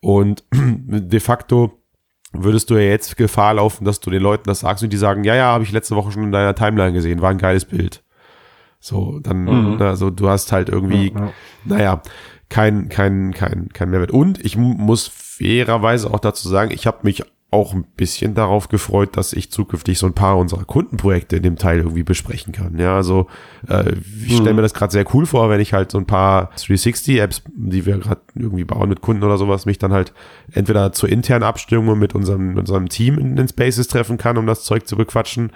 [0.02, 1.78] Und de facto
[2.32, 5.22] würdest du ja jetzt Gefahr laufen, dass du den Leuten das sagst und die sagen,
[5.24, 8.02] ja, ja, habe ich letzte Woche schon in deiner Timeline gesehen, war ein geiles Bild.
[8.80, 9.46] So, dann,
[9.80, 11.12] also du hast halt irgendwie,
[11.64, 12.02] naja,
[12.48, 14.10] kein, kein, kein, kein Mehrwert.
[14.10, 18.68] Und ich mu- muss fairerweise auch dazu sagen, ich habe mich auch ein bisschen darauf
[18.68, 22.78] gefreut, dass ich zukünftig so ein paar unserer Kundenprojekte in dem Teil irgendwie besprechen kann.
[22.78, 23.26] Ja, also
[23.68, 23.92] äh,
[24.26, 27.42] ich stelle mir das gerade sehr cool vor, wenn ich halt so ein paar 360-Apps,
[27.54, 30.14] die wir gerade irgendwie bauen mit Kunden oder sowas, mich dann halt
[30.50, 34.64] entweder zur internen Abstimmung mit unserem, unserem Team in den Spaces treffen kann, um das
[34.64, 35.52] Zeug zu bequatschen.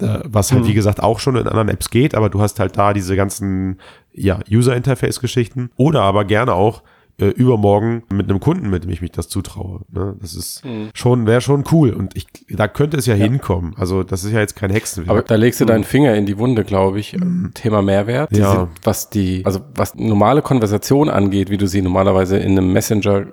[0.00, 2.76] Äh, was halt wie gesagt auch schon in anderen Apps geht, aber du hast halt
[2.76, 3.78] da diese ganzen
[4.12, 5.70] ja, User-Interface-Geschichten.
[5.76, 6.82] Oder aber gerne auch
[7.18, 9.80] äh, übermorgen mit einem Kunden, mit dem ich mich das zutraue.
[9.92, 10.16] Ne?
[10.20, 10.62] Das ist
[10.94, 13.74] schon, wäre schon cool und ich, da könnte es ja, hinkommen.
[13.76, 15.10] Also das ist ja jetzt kein Hexenwerk.
[15.10, 17.16] Aber da legst du deinen Finger in die Wunde, glaube ich.
[17.54, 18.30] Thema Mehrwert.
[18.32, 18.68] Die Ja.
[18.82, 23.26] was die, also was normale Konversation angeht, wie du sie normalerweise in einem Messenger,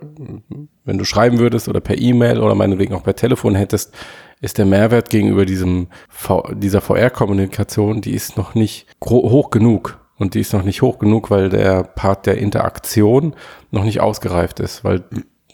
[0.86, 3.94] wenn du schreiben würdest oder per E-Mail oder meinetwegen auch per Telefon hättest,
[4.42, 10.00] ist der Mehrwert gegenüber diesem v dieser VR-Kommunikation, die ist noch nicht hoch genug.
[10.20, 13.34] Und die ist noch nicht hoch genug, weil der Part der Interaktion
[13.72, 15.04] noch nicht ausgereift ist, weil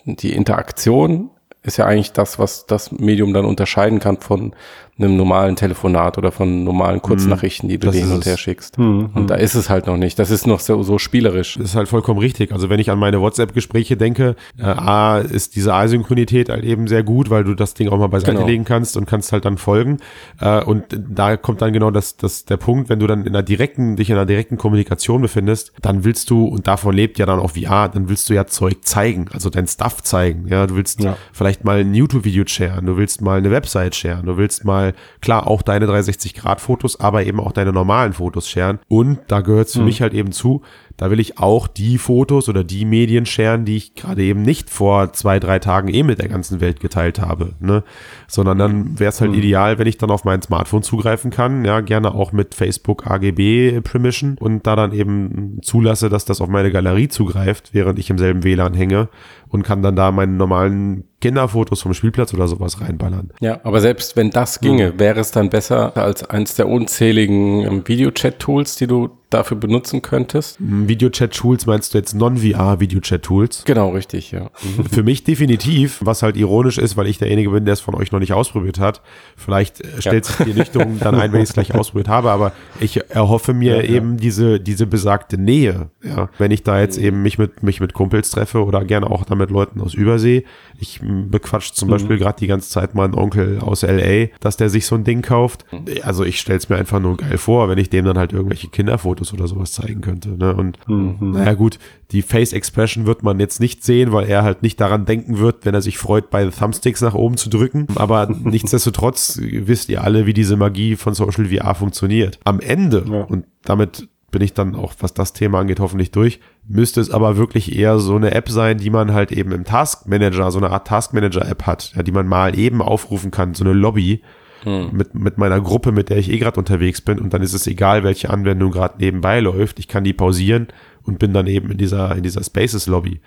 [0.03, 1.29] die Interaktion
[1.61, 4.55] ist ja eigentlich das, was das Medium dann unterscheiden kann von
[4.97, 8.77] einem normalen Telefonat oder von normalen Kurznachrichten, die du Das dir hin und her schickst.
[8.77, 10.17] Und da ist es halt noch nicht.
[10.19, 11.55] Das ist noch so, so spielerisch.
[11.55, 12.51] Das ist halt vollkommen richtig.
[12.53, 17.03] Also wenn ich an meine WhatsApp-Gespräche denke, äh, A, ist diese Asynchronität halt eben sehr
[17.03, 18.47] gut, weil du das Ding auch mal beiseite Genau.
[18.47, 19.97] legen kannst und kannst halt dann folgen.
[20.39, 23.43] Äh, und da kommt dann genau das, das, der Punkt, wenn du dann in einer
[23.43, 27.39] direkten, dich in einer direkten Kommunikation befindest, dann willst du, und davon lebt ja dann
[27.39, 30.47] auch VR, dann willst du ja Zeug zeigen, also dein Stuff zeigen.
[30.47, 31.17] Ja, du willst Ja.
[31.33, 34.84] vielleicht mal ein YouTube-Video sharen, du willst mal eine Website sharen, du willst mal,
[35.21, 38.79] klar, auch deine 360-Grad-Fotos, aber eben auch deine normalen Fotos sharen.
[38.87, 40.61] Und da gehört es für mich halt eben zu,
[40.97, 44.69] da will ich auch die Fotos oder die Medien sharen, die ich gerade eben nicht
[44.69, 47.83] vor zwei, drei Tagen eh mit der ganzen Welt geteilt habe, ne?
[48.27, 51.81] Sondern dann wäre es halt ideal, wenn ich dann auf mein Smartphone zugreifen kann, ja,
[51.81, 56.71] gerne auch mit Facebook AGB Permission und da dann eben zulasse, dass das auf meine
[56.71, 59.09] Galerie zugreift, während ich im selben WLAN hänge
[59.49, 63.31] und kann dann da meine normalen Kinderfotos vom Spielplatz oder sowas reinballern.
[63.39, 67.87] Ja, aber selbst wenn das ginge, wäre es dann besser als eins der unzähligen ähm,
[67.87, 70.57] Videochat-Tools, die du dafür benutzen könntest.
[70.59, 73.63] Videochat-Tools meinst du jetzt Non-VR-Videochat-Tools?
[73.65, 74.51] Genau, richtig, ja.
[74.77, 74.85] Mhm.
[74.91, 78.11] Für mich definitiv, was halt ironisch ist, weil ich derjenige bin, der es von euch
[78.11, 79.01] noch nicht ausprobiert hat.
[79.35, 82.53] Vielleicht äh, stellt sich die Richtung dann ein, wenn ich es gleich ausprobiert habe, aber
[82.79, 84.17] ich erhoffe mir ja, eben ja.
[84.17, 85.89] diese, diese besagte Nähe.
[86.03, 89.25] Ja, wenn ich da jetzt eben mich mit, mich mit Kumpels treffe oder gerne auch
[89.25, 90.45] da mit Leuten aus Übersee.
[90.79, 91.91] Ich bequatsche zum mhm.
[91.91, 95.21] Beispiel gerade die ganze Zeit meinen Onkel aus LA, dass der sich so ein Ding
[95.21, 95.65] kauft.
[96.03, 98.67] Also ich stelle es mir einfach nur geil vor, wenn ich dem dann halt irgendwelche
[98.67, 100.29] Kinderfotos oder sowas zeigen könnte.
[100.29, 100.55] Ne?
[100.55, 101.31] Und mhm.
[101.31, 101.79] naja gut,
[102.11, 105.65] die Face Expression wird man jetzt nicht sehen, weil er halt nicht daran denken wird,
[105.65, 107.87] wenn er sich freut, beide Thumbsticks nach oben zu drücken.
[107.95, 112.39] Aber nichtsdestotrotz wisst ihr alle, wie diese Magie von Social VR funktioniert.
[112.43, 113.21] Am Ende, ja.
[113.23, 116.41] und damit bin ich dann auch, was das Thema angeht, hoffentlich durch.
[116.67, 120.09] Müsste es aber wirklich eher so eine App sein, die man halt eben im Task
[120.09, 123.53] Manager, so eine Art Task Manager App hat, ja, die man mal eben aufrufen kann,
[123.53, 124.21] so eine Lobby
[124.63, 124.89] hm.
[124.91, 127.17] mit, mit meiner Gruppe, mit der ich eh gerade unterwegs bin.
[127.17, 129.79] Und dann ist es egal, welche Anwendung gerade nebenbei läuft.
[129.79, 130.67] Ich kann die pausieren
[131.03, 133.21] und bin dann eben in dieser, in dieser Spaces Lobby.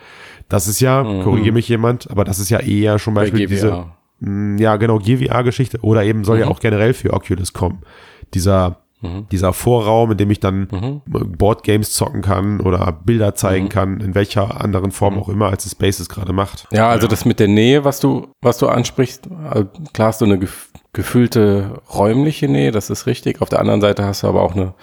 [0.50, 1.22] Das ist ja, mhm.
[1.22, 3.86] korrigiere mich jemand, aber das ist ja eher schon Beispiel diese,
[4.20, 6.42] hm, ja genau, GVR-Geschichte oder eben soll mhm.
[6.42, 7.78] ja auch generell für Oculus kommen.
[8.34, 9.26] Dieser Mhm.
[9.30, 11.02] Dieser Vorraum, in dem ich dann mhm.
[11.36, 13.70] Boardgames zocken kann oder Bilder zeigen mhm.
[13.70, 15.20] kann, in welcher anderen Form mhm.
[15.20, 16.66] auch immer, als es Spaces gerade macht.
[16.72, 17.10] Ja, also ja.
[17.10, 20.40] das mit der Nähe, was du, was du ansprichst, äh, klar hast du eine
[20.92, 23.40] gefühlte räumliche Nähe, das ist richtig.
[23.40, 24.74] Auf der anderen Seite hast du aber auch eine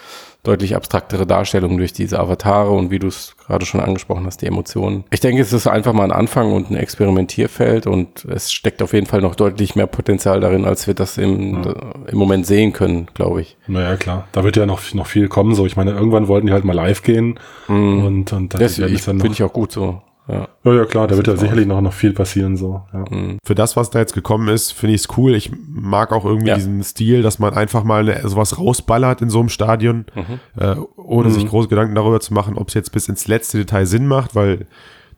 [0.48, 4.46] deutlich abstraktere Darstellung durch diese Avatare und wie du es gerade schon angesprochen hast, die
[4.46, 5.04] Emotionen.
[5.12, 8.94] Ich denke, es ist einfach mal ein Anfang und ein Experimentierfeld und es steckt auf
[8.94, 11.74] jeden Fall noch deutlich mehr Potenzial darin, als wir das im, ja.
[12.08, 13.58] im Moment sehen können, glaube ich.
[13.68, 14.28] Naja, klar.
[14.32, 15.56] Da wird ja noch, noch viel kommen.
[15.56, 18.06] So, ich meine, irgendwann wollten die halt mal live gehen mm.
[18.06, 20.02] und, und das, das finde ich auch gut so.
[20.28, 20.48] Ja.
[20.64, 22.58] ja, ja klar, da wird ja sicherlich noch, noch viel passieren.
[22.58, 22.82] so.
[22.94, 23.06] Ja.
[23.10, 23.38] Mhm.
[23.44, 25.36] Für das, was da jetzt gekommen ist, finde ich es cool.
[25.36, 26.56] Ich mag auch irgendwie ja.
[26.56, 30.40] diesen Stil, dass man einfach mal eine, sowas rausballert in so einem Stadion, mhm.
[30.60, 31.34] äh, ohne mhm.
[31.34, 34.36] sich große Gedanken darüber zu machen, ob es jetzt bis ins letzte Detail Sinn macht,
[34.36, 34.66] weil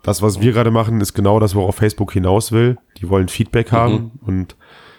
[0.03, 2.77] das, was wir gerade machen, ist genau das, worauf Facebook hinaus will.
[2.97, 4.11] Die wollen Feedback haben mhm.
[4.27, 4.55] und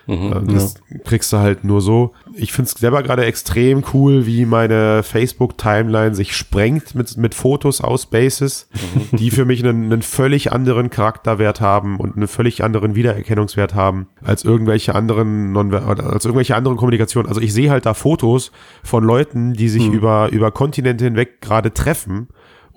[0.09, 0.99] Mhm, äh, das ja.
[1.05, 2.13] kriegst du halt nur so.
[2.35, 7.83] Ich finde es selber gerade extrem cool, wie meine Facebook-Timeline sich sprengt mit, mit Fotos
[7.83, 9.17] aus Spaces, mhm.
[9.19, 14.09] die für mich einen, einen völlig anderen Charakterwert haben und einen völlig anderen Wiedererkennungswert haben
[14.25, 17.29] als irgendwelche anderen als irgendwelche anderen Kommunikationen.
[17.29, 18.51] Also ich sehe halt da Fotos
[18.83, 19.95] von Leuten, die sich mhm.
[19.95, 22.29] über, über Kontinente hinweg gerade treffen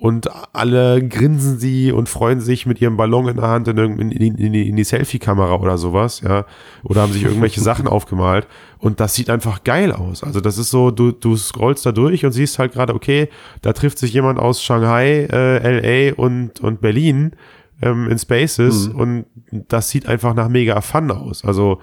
[0.02, 4.10] und alle grinsen sie und freuen sich mit ihrem Ballon in der Hand in, in,
[4.10, 6.44] in, in die Selfie-Kamera oder sowas, ja.
[6.82, 8.48] Oder haben sich irgendwelche Sachen aufgemalt.
[8.78, 10.24] Und das sieht einfach geil aus.
[10.24, 13.28] Also das ist so, du, du scrollst da durch und siehst halt gerade, okay,
[13.60, 17.36] da trifft sich jemand aus Shanghai, äh, LA und, und Berlin
[17.80, 18.98] ähm, in Spaces mhm.
[18.98, 19.26] und
[19.68, 21.44] das sieht einfach nach mega Fun aus.
[21.44, 21.78] Also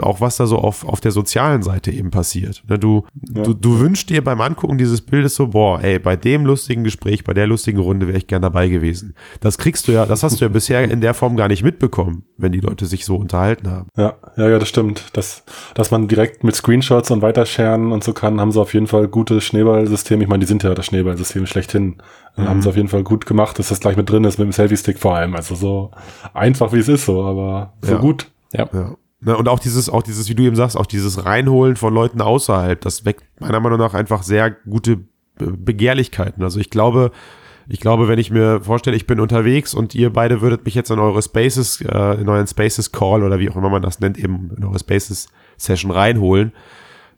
[0.00, 2.62] auch was da so auf, auf der sozialen Seite eben passiert.
[2.68, 3.42] Ne, du, ja.
[3.42, 7.24] du, du wünschst dir beim Angucken dieses Bildes so, boah, ey, bei dem lustigen Gespräch,
[7.24, 9.14] bei der lustigen Runde wäre ich gern dabei gewesen.
[9.40, 12.24] Das kriegst du ja, das hast du ja bisher in der Form gar nicht mitbekommen,
[12.36, 13.88] wenn die Leute sich so unterhalten haben.
[13.96, 15.04] Ja, ja, ja, das stimmt.
[15.14, 18.86] Das, dass man direkt mit Screenshots und weiterscheren und so kann, haben sie auf jeden
[18.86, 20.20] Fall gutes Schneeballsystem.
[20.20, 21.96] Ich meine, die sind ja das Schneeballsystem schlechthin.
[22.36, 22.48] Mhm.
[22.48, 24.52] Haben sie auf jeden Fall gut gemacht, dass das gleich mit drin ist, mit dem
[24.52, 25.34] Selfie-Stick vor allem.
[25.34, 25.90] Also so
[26.34, 27.98] einfach wie es ist so, aber so ja.
[27.98, 28.30] gut.
[28.52, 28.68] Ja.
[28.72, 28.96] ja.
[29.20, 32.20] Ne, und auch dieses, auch dieses, wie du eben sagst, auch dieses Reinholen von Leuten
[32.20, 35.00] außerhalb, das weckt meiner Meinung nach einfach sehr gute
[35.38, 36.42] Begehrlichkeiten.
[36.42, 37.10] Also ich glaube,
[37.68, 40.90] ich glaube, wenn ich mir vorstelle, ich bin unterwegs und ihr beide würdet mich jetzt
[40.90, 44.18] in eure Spaces, äh, in euren Spaces Call oder wie auch immer man das nennt,
[44.18, 46.52] eben in eure Spaces Session reinholen,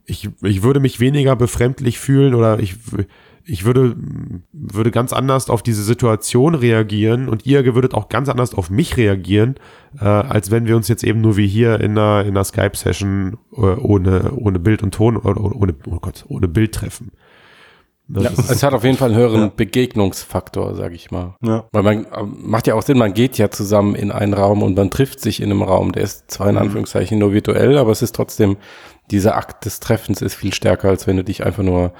[0.07, 2.77] ich, ich würde mich weniger befremdlich fühlen oder ich,
[3.45, 3.97] ich würde,
[4.53, 8.97] würde ganz anders auf diese Situation reagieren und ihr würdet auch ganz anders auf mich
[8.97, 9.57] reagieren,
[10.01, 13.39] äh, als wenn wir uns jetzt eben nur wie hier in einer, in einer Skype-Session
[13.53, 17.13] äh, ohne, ohne Bild und Ton oder ohne, oh Gott, ohne Bild treffen.
[18.13, 19.53] Ja, es hat auf jeden Fall einen höheren ja.
[19.55, 21.37] Begegnungsfaktor, sag ich mal.
[21.43, 21.65] Ja.
[21.71, 24.91] Weil man macht ja auch Sinn, man geht ja zusammen in einen Raum und man
[24.91, 25.93] trifft sich in einem Raum.
[25.93, 26.63] Der ist zwar in mhm.
[26.63, 28.57] Anführungszeichen nur virtuell, aber es ist trotzdem,
[29.11, 31.93] dieser Akt des Treffens ist viel stärker, als wenn du dich einfach nur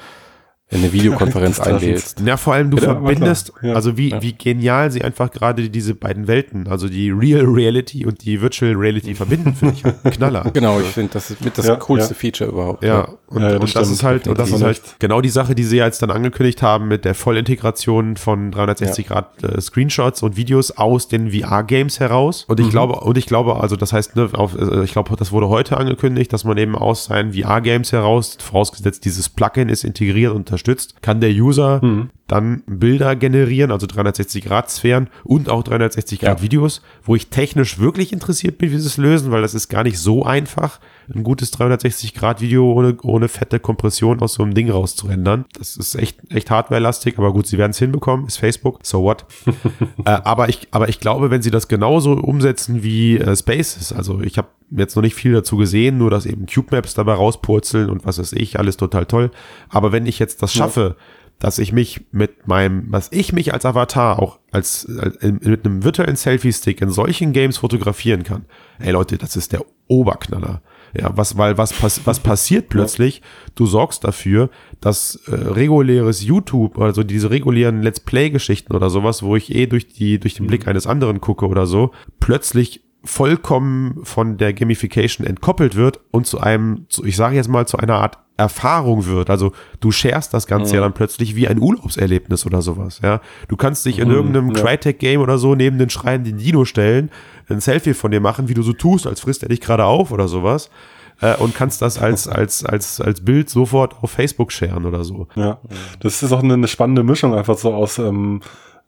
[0.73, 2.21] eine Videokonferenz einwählst.
[2.25, 3.75] Ja, vor allem du ja, verbindest, ja.
[3.75, 4.23] also wie, ja.
[4.23, 8.75] wie genial sie einfach gerade diese beiden Welten, also die Real Reality und die Virtual
[8.75, 10.51] Reality verbinden, finde ich halt Knaller.
[10.61, 12.85] Genau, ich finde, das ist mit das coolste Feature überhaupt.
[12.85, 15.65] Ja, und, das, und das ist halt, und das ist halt genau die Sache, die
[15.65, 20.73] sie jetzt dann angekündigt haben mit der Vollintegration von 360 Grad äh, Screenshots und Videos
[20.73, 22.45] aus den VR-Games heraus.
[22.49, 22.71] Und ich mhm.
[22.71, 25.77] glaube, und ich glaube, also das heißt, ne, auf, also ich glaube, das wurde heute
[25.77, 31.03] angekündigt, dass man eben aus seinen VR-Games heraus, vorausgesetzt dieses Plugin ist integriert und unterstützt,
[31.03, 32.11] kann der User mhm.
[32.27, 36.43] dann Bilder generieren, also 360 Grad Sphären und auch 360 Grad ja.
[36.43, 39.83] Videos, wo ich technisch wirklich interessiert bin, wie sie es lösen, weil das ist gar
[39.83, 40.81] nicht so einfach.
[41.15, 45.45] Ein gutes 360-Grad-Video ohne, ohne fette Kompression aus so einem Ding rauszurendern.
[45.59, 49.25] Das ist echt, echt hardwarelastig, aber gut, sie werden es hinbekommen, ist Facebook, so what.
[50.05, 54.21] äh, aber, ich, aber ich glaube, wenn sie das genauso umsetzen wie äh, Spaces, also
[54.21, 57.91] ich habe jetzt noch nicht viel dazu gesehen, nur dass eben Cube Maps dabei rauspurzeln
[57.91, 59.31] und was weiß ich, alles total toll.
[59.69, 61.05] Aber wenn ich jetzt das schaffe, ja
[61.41, 65.83] dass ich mich mit meinem, was ich mich als Avatar auch als, als mit einem
[65.83, 68.45] virtuellen Selfie-Stick in solchen Games fotografieren kann.
[68.79, 70.61] Ey Leute, das ist der Oberknaller.
[70.99, 73.23] Ja, was, weil was, pass, was passiert plötzlich?
[73.55, 74.51] Du sorgst dafür,
[74.81, 79.89] dass äh, reguläres YouTube, also diese regulären Let's Play-Geschichten oder sowas, wo ich eh durch
[79.89, 85.75] die, durch den Blick eines anderen gucke oder so, plötzlich vollkommen von der Gamification entkoppelt
[85.75, 89.31] wird und zu einem, zu, ich sage jetzt mal, zu einer Art Erfahrung wird.
[89.31, 93.01] Also du sharest das Ganze ja, ja dann plötzlich wie ein Urlaubserlebnis oder sowas.
[93.03, 94.63] Ja, du kannst dich in mhm, irgendeinem ja.
[94.63, 97.11] Crytek-Game oder so neben den Schreien den Dino stellen,
[97.49, 100.11] ein Selfie von dir machen, wie du so tust, als frisst er dich gerade auf
[100.11, 100.71] oder sowas.
[101.21, 105.29] Äh, und kannst das als, als, als, als Bild sofort auf Facebook sharen oder so.
[105.37, 105.59] Ja,
[106.01, 108.41] das ist auch eine, eine spannende Mischung einfach so aus ähm,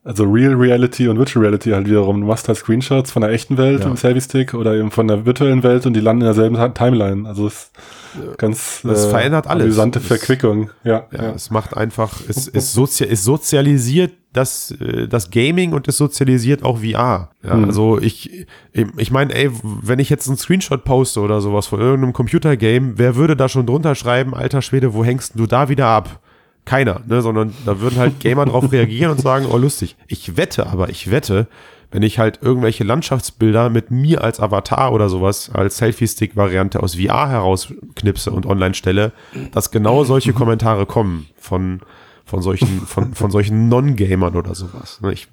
[0.05, 2.23] also Real Reality und Virtual Reality halt wiederum.
[2.23, 3.87] Du machst halt Screenshots von der echten Welt ja.
[3.87, 7.29] im Selfie-Stick oder eben von der virtuellen Welt und die landen in derselben Timeline.
[7.29, 7.71] Also es
[8.15, 9.65] ist ganz das äh, verändert alles.
[9.65, 10.71] amüsante Verquickung.
[10.83, 15.73] Ja, ja, ja, es macht einfach, es, es, sozi es sozialisiert das, äh, das Gaming
[15.73, 17.31] und es sozialisiert auch VR.
[17.45, 17.67] Ja, mhm.
[17.67, 22.13] Also ich, ich meine, ey, wenn ich jetzt einen Screenshot poste oder sowas von irgendeinem
[22.13, 26.19] Computergame, wer würde da schon drunter schreiben, alter Schwede, wo hängst du da wieder ab?
[26.65, 29.97] Keiner, ne, sondern da würden halt Gamer drauf reagieren und sagen, oh lustig.
[30.07, 31.49] Ich wette aber, ich wette,
[31.91, 37.29] wenn ich halt irgendwelche Landschaftsbilder mit mir als Avatar oder sowas als Selfie-Stick-Variante aus VR
[37.29, 39.13] herausknipse und online stelle,
[39.53, 41.81] dass genau solche Kommentare kommen von,
[42.25, 45.01] von solchen, von, von solchen Non-Gamern oder sowas.
[45.03, 45.29] Ne, ich,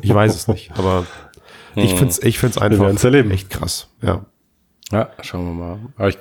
[0.00, 1.06] ich weiß es nicht, aber
[1.76, 2.90] ich finde es ich find's einfach
[3.30, 3.88] echt krass.
[4.02, 4.24] Ja.
[4.90, 5.78] Ja, schauen wir mal.
[5.96, 6.18] Aber ich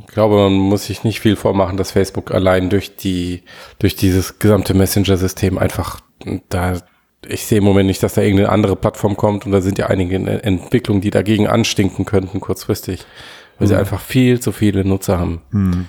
[0.00, 3.42] ich glaube, man muss sich nicht viel vormachen, dass Facebook allein durch die,
[3.78, 6.00] durch dieses gesamte Messenger-System einfach
[6.48, 6.80] da,
[7.26, 9.86] ich sehe im Moment nicht, dass da irgendeine andere Plattform kommt und da sind ja
[9.86, 13.04] einige Entwicklungen, die dagegen anstinken könnten, kurzfristig,
[13.58, 13.70] weil mhm.
[13.70, 15.42] sie einfach viel zu viele Nutzer haben.
[15.50, 15.86] Mhm.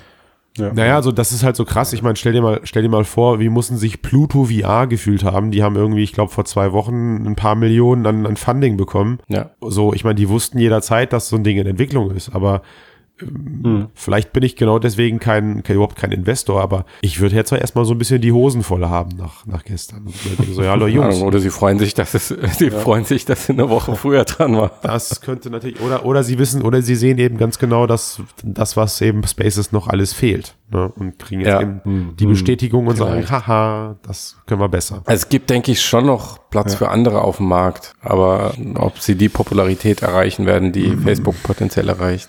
[0.56, 0.72] Ja.
[0.72, 1.92] Naja, also das ist halt so krass.
[1.92, 5.22] Ich meine, stell dir mal, stell dir mal vor, wie mussten sich Pluto VR gefühlt
[5.22, 5.52] haben.
[5.52, 9.20] Die haben irgendwie, ich glaube, vor zwei Wochen ein paar Millionen an, an Funding bekommen.
[9.28, 9.50] Ja.
[9.60, 12.62] So, ich meine, die wussten jederzeit, dass so ein Ding in Entwicklung ist, aber
[13.20, 13.88] hm.
[13.94, 17.84] Vielleicht bin ich genau deswegen kein, kein, überhaupt kein Investor, aber ich würde jetzt erstmal
[17.84, 20.06] so ein bisschen die Hosen voll haben nach, nach gestern.
[20.52, 21.20] So, ja, hallo Jungs.
[21.20, 22.28] Oder sie freuen sich, dass es,
[22.58, 22.78] sie ja.
[22.78, 24.72] freuen sich, dass sie eine Woche früher dran war.
[24.82, 28.76] Das könnte natürlich, oder, oder sie wissen, oder sie sehen eben ganz genau, dass das,
[28.76, 30.54] was eben Spaces noch alles fehlt.
[30.70, 30.92] Ne?
[30.96, 31.62] Und kriegen jetzt ja.
[31.62, 32.14] eben hm.
[32.18, 33.28] die Bestätigung und Vielleicht.
[33.28, 35.02] sagen, haha, das können wir besser.
[35.06, 36.78] Es gibt, denke ich, schon noch Platz ja.
[36.78, 41.02] für andere auf dem Markt, aber ob sie die Popularität erreichen werden, die mhm.
[41.02, 42.28] Facebook potenziell erreicht.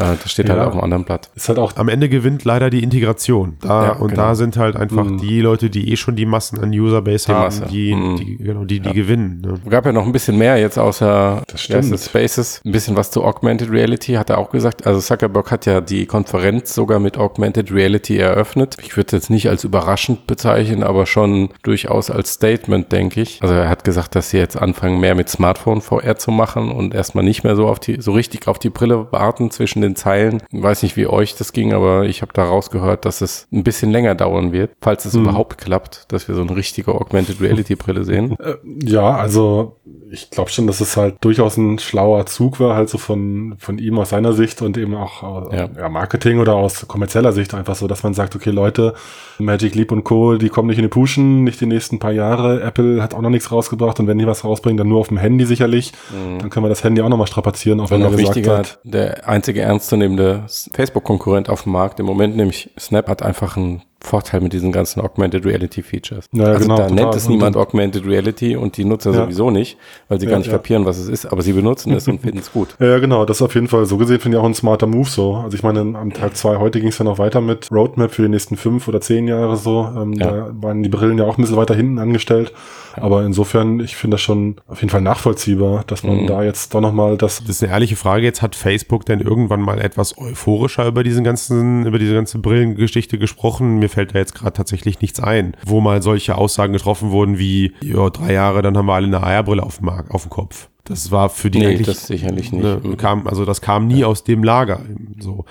[0.00, 0.64] Äh, das steht halt ja.
[0.64, 1.30] halt auf einem anderen Blatt.
[1.34, 3.56] Ist halt auch Am Ende gewinnt leider die Integration.
[3.60, 4.22] Da, ja, und genau.
[4.22, 5.18] da sind halt einfach mhm.
[5.18, 7.66] die Leute, die eh schon die Massen an Userbase die haben, Masse.
[7.66, 8.16] die, mhm.
[8.16, 8.94] die, genau, die, die ja.
[8.94, 9.40] gewinnen.
[9.42, 9.70] Ne?
[9.70, 11.42] Gab ja noch ein bisschen mehr jetzt außer.
[11.56, 12.60] Spaces.
[12.64, 14.86] Ein bisschen was zu Augmented Reality hat er auch gesagt.
[14.86, 18.76] Also Zuckerberg hat ja die Konferenz sogar mit Augmented Reality eröffnet.
[18.82, 23.42] Ich würde es jetzt nicht als überraschend bezeichnen, aber schon durchaus als Statement, denke ich.
[23.42, 26.94] Also er hat gesagt, dass sie jetzt anfangen, mehr mit Smartphone VR zu machen und
[26.94, 29.96] erstmal nicht mehr so auf die, so richtig auf die Brille warten zwischen zwischen den
[29.96, 30.42] Zeilen.
[30.50, 33.64] Ich weiß nicht, wie euch das ging, aber ich habe da rausgehört, dass es ein
[33.64, 35.22] bisschen länger dauern wird, falls es hm.
[35.22, 38.36] überhaupt klappt, dass wir so eine richtige Augmented Reality Brille sehen.
[38.40, 39.76] Äh, ja, also
[40.10, 43.78] ich glaube schon, dass es halt durchaus ein schlauer Zug war, halt so von, von
[43.78, 45.68] ihm aus seiner Sicht und eben auch ja.
[45.76, 45.88] ja.
[45.88, 48.94] Marketing oder aus kommerzieller Sicht einfach so, dass man sagt, okay, Leute,
[49.38, 52.62] Magic Leap und Co., die kommen nicht in die Pushen, nicht die nächsten paar Jahre.
[52.62, 55.18] Apple hat auch noch nichts rausgebracht und wenn die was rausbringen, dann nur auf dem
[55.18, 55.92] Handy sicherlich.
[56.10, 56.40] Mhm.
[56.40, 58.78] Dann können wir das Handy auch nochmal strapazieren, auch wenn er gesagt hat.
[58.84, 64.40] Der einzige ernstzunehmende Facebook-Konkurrent auf dem Markt im Moment, nämlich Snap, hat einfach ein Vorteil
[64.40, 66.24] mit diesen ganzen Augmented Reality Features.
[66.32, 67.04] Ja, also genau, da total.
[67.04, 69.24] nennt es niemand Augmented Reality und die Nutzer ja.
[69.24, 69.76] sowieso nicht,
[70.08, 72.38] weil sie ja, gar nicht kapieren, was es ist, aber sie benutzen es und finden
[72.38, 72.68] es gut.
[72.80, 75.08] Ja, genau, das ist auf jeden Fall so gesehen finde ich auch ein smarter Move
[75.08, 75.34] so.
[75.36, 78.22] Also ich meine, am Tag zwei heute ging es ja noch weiter mit Roadmap für
[78.22, 79.86] die nächsten fünf oder zehn Jahre so.
[79.94, 82.52] Ähm, Da waren die Brillen ja auch ein bisschen weiter hinten angestellt.
[82.94, 86.26] Aber insofern, ich finde das schon auf jeden Fall nachvollziehbar, dass man mhm.
[86.26, 87.38] da jetzt doch nochmal das.
[87.40, 88.24] Das ist eine ehrliche Frage.
[88.24, 93.18] Jetzt hat Facebook denn irgendwann mal etwas euphorischer über diesen ganzen, über diese ganze Brillengeschichte
[93.18, 93.78] gesprochen.
[93.78, 97.74] Mir fällt da jetzt gerade tatsächlich nichts ein, wo mal solche Aussagen getroffen wurden wie,
[97.82, 100.68] ja, drei Jahre, dann haben wir alle eine Eierbrille auf dem, Markt, auf dem Kopf.
[100.84, 102.64] Das war für die nee, eigentlich, das sicherlich nicht.
[102.64, 104.06] Ne, kam, also das kam nie ja.
[104.06, 104.80] aus dem Lager.
[105.18, 105.44] So.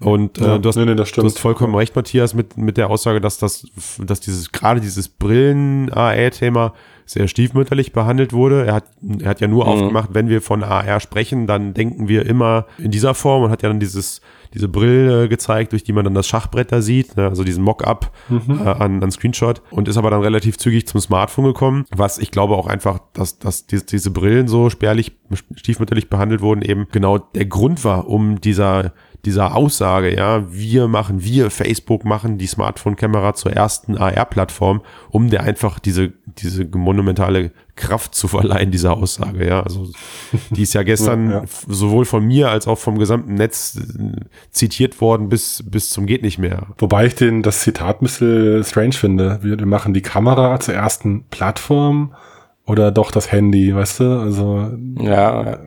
[0.00, 2.88] Und äh, ja, du, hast, nee, nee, du hast vollkommen recht, Matthias, mit, mit der
[2.90, 3.66] Aussage, dass das,
[3.98, 8.66] dass dieses, gerade dieses Brillen-AE-Thema sehr stiefmütterlich behandelt wurde.
[8.66, 8.84] Er hat,
[9.20, 9.70] er hat ja nur mhm.
[9.70, 13.62] aufgemacht, wenn wir von AR sprechen, dann denken wir immer in dieser Form und hat
[13.62, 14.20] ja dann dieses
[14.54, 17.28] diese Brille gezeigt, durch die man dann das Schachbrett da sieht, ne?
[17.28, 18.60] also diesen Mock-up mhm.
[18.64, 22.30] äh, an, an Screenshot und ist aber dann relativ zügig zum Smartphone gekommen, was ich
[22.30, 25.12] glaube auch einfach, dass, dass die, diese Brillen so spärlich,
[25.54, 28.92] stiefmütterlich behandelt wurden, eben genau der Grund war, um dieser
[29.24, 35.42] dieser Aussage, ja, wir machen, wir, Facebook machen die Smartphone-Kamera zur ersten AR-Plattform, um der
[35.42, 39.62] einfach diese, diese monumentale Kraft zu verleihen, dieser Aussage, ja.
[39.62, 39.90] Also,
[40.50, 41.44] die ist ja gestern ja, ja.
[41.66, 46.22] sowohl von mir als auch vom gesamten Netz äh, zitiert worden bis, bis zum geht
[46.22, 46.68] nicht mehr.
[46.78, 49.40] Wobei ich den, das Zitat ein bisschen strange finde.
[49.42, 52.14] Wir, wir machen die Kamera zur ersten Plattform
[52.68, 54.04] oder doch das Handy, weißt du?
[54.20, 55.58] Also, ja,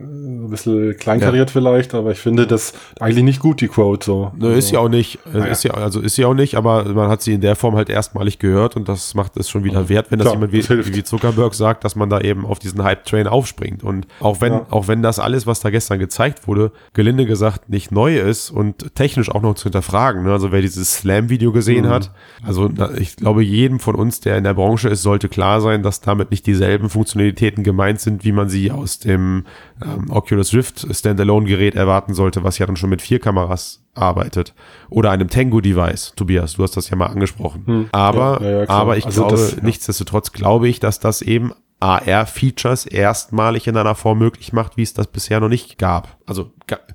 [0.52, 1.54] bisschen kleinkariert ja.
[1.54, 4.32] vielleicht, aber ich finde das eigentlich nicht gut, die Quote so.
[4.38, 5.18] Ne, ist sie auch nicht.
[5.34, 5.46] Naja.
[5.46, 7.90] Ist ja, also ist sie auch nicht, aber man hat sie in der Form halt
[7.90, 10.94] erstmalig gehört und das macht es schon wieder wert, wenn das Klar, jemand wie, das
[10.94, 13.84] wie Zuckerberg sagt, dass man da eben auf diesen Hype-Train aufspringt.
[13.84, 14.66] Und auch wenn, ja.
[14.70, 18.94] auch wenn das alles, was da gestern gezeigt wurde, gelinde gesagt nicht neu ist und
[18.94, 20.24] technisch auch noch zu hinterfragen.
[20.24, 20.32] Ne?
[20.32, 21.90] Also wer dieses Slam-Video gesehen mhm.
[21.90, 22.12] hat,
[22.44, 26.02] also ich glaube, jedem von uns, der in der Branche ist, sollte klar sein, dass
[26.02, 29.46] damit nicht dieselben Funktionalitäten gemeint sind, wie man sie aus dem
[29.84, 34.54] ähm, Oculus Rift Standalone-Gerät erwarten sollte, was ja dann schon mit vier Kameras arbeitet.
[34.90, 36.14] Oder einem Tango-Device.
[36.16, 37.64] Tobias, du hast das ja mal angesprochen.
[37.66, 37.90] Hm.
[37.92, 42.86] Aber, ja, ja, aber ich also glaube, das, nichtsdestotrotz glaube ich, dass das eben AR-Features
[42.86, 46.18] erstmalig in einer Form möglich macht, wie es das bisher noch nicht gab.
[46.28, 46.52] Also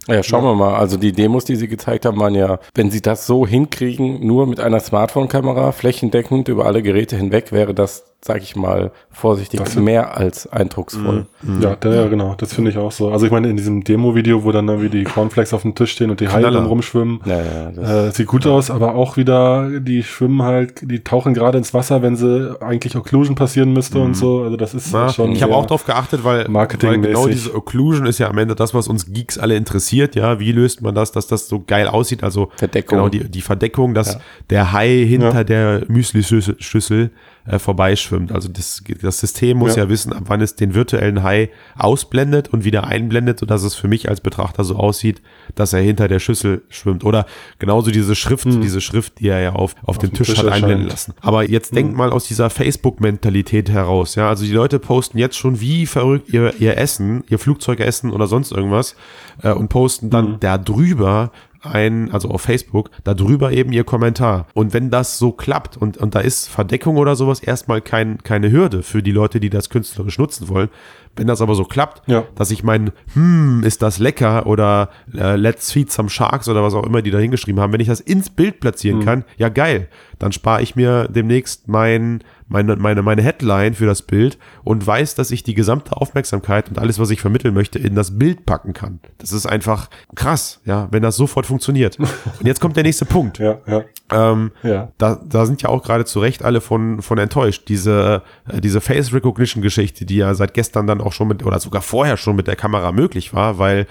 [0.07, 0.77] ja, schauen wir mal.
[0.77, 4.47] Also die Demos, die sie gezeigt haben, waren ja, wenn sie das so hinkriegen, nur
[4.47, 9.77] mit einer Smartphone-Kamera, flächendeckend über alle Geräte hinweg, wäre das sage ich mal, vorsichtig, das
[9.77, 11.27] mehr als eindrucksvoll.
[11.43, 11.63] Mhm.
[11.63, 13.11] Ja, ja, genau, das finde ich auch so.
[13.11, 16.11] Also ich meine, in diesem Demo-Video, wo dann irgendwie die Cornflakes auf dem Tisch stehen
[16.11, 20.03] und die Haie dann rumschwimmen, ja, ja, äh, sieht gut aus, aber auch wieder, die
[20.03, 24.05] schwimmen halt, die tauchen gerade ins Wasser, wenn sie eigentlich Occlusion passieren müsste mhm.
[24.07, 24.43] und so.
[24.43, 25.33] Also das ist Na, schon.
[25.33, 28.75] Ich habe auch darauf geachtet, weil, weil genau diese Occlusion ist ja am Ende das,
[28.75, 30.41] was uns Geeks alle interessiert, ja.
[30.41, 32.25] Wie löst man das, dass das so geil aussieht?
[32.25, 32.99] Also Verdeckung.
[32.99, 34.19] genau die, die Verdeckung, dass
[34.51, 37.11] der Hai hinter der Müsli-Schüssel
[37.47, 38.33] äh, vorbeischwimmt.
[38.33, 39.85] Also das, das System muss ja.
[39.85, 39.89] ja.
[39.89, 44.09] wissen, ab wann es den virtuellen Hai ausblendet und wieder einblendet, sodass es für mich
[44.09, 45.23] als Betrachter so aussieht,
[45.55, 47.05] dass er hinter der Schüssel schwimmt.
[47.05, 47.27] Oder
[47.59, 48.61] genauso diese Schrift, mhm.
[48.61, 51.15] diese Schrift, die er ja auf, auf, auf dem Tisch, Tisch hat einblenden lassen.
[51.21, 51.77] Aber jetzt mhm.
[51.77, 54.15] denkt mal aus dieser Facebook-Mentalität heraus.
[54.15, 58.27] Ja, also die Leute posten jetzt schon wie verrückt ihr, ihr Essen, ihr Flugzeugessen oder
[58.27, 58.97] sonst irgendwas
[59.43, 60.41] äh, und posten dann mhm.
[60.41, 61.31] da drüber
[61.73, 64.47] ein, also auf Facebook, darüber eben ihr Kommentar.
[64.55, 68.51] Und wenn das so klappt und, und da ist Verdeckung oder sowas erstmal kein, keine
[68.51, 70.69] Hürde für die Leute, die das künstlerisch nutzen wollen,
[71.17, 72.25] wenn das aber so klappt, ja.
[72.35, 76.75] dass ich mein, hm, ist das lecker oder äh, let's feed some sharks oder was
[76.75, 79.05] auch immer die da hingeschrieben haben, wenn ich das ins Bild platzieren mhm.
[79.05, 84.03] kann, ja geil, dann spare ich mir demnächst mein, meine, meine, meine Headline für das
[84.03, 87.95] Bild und weiß, dass ich die gesamte Aufmerksamkeit und alles, was ich vermitteln möchte, in
[87.95, 89.01] das Bild packen kann.
[89.19, 91.99] Das ist einfach krass, ja, wenn das sofort funktioniert.
[92.39, 93.39] Und jetzt kommt der nächste Punkt.
[93.39, 93.85] Ja, ja.
[94.13, 94.93] Ähm, ja.
[94.99, 97.69] Da, da sind ja auch gerade zu Recht alle von, von enttäuscht.
[97.69, 101.59] Diese, äh, diese Face Recognition Geschichte, die ja seit gestern dann auch schon mit, oder
[101.59, 103.87] sogar vorher schon mit der Kamera möglich war, weil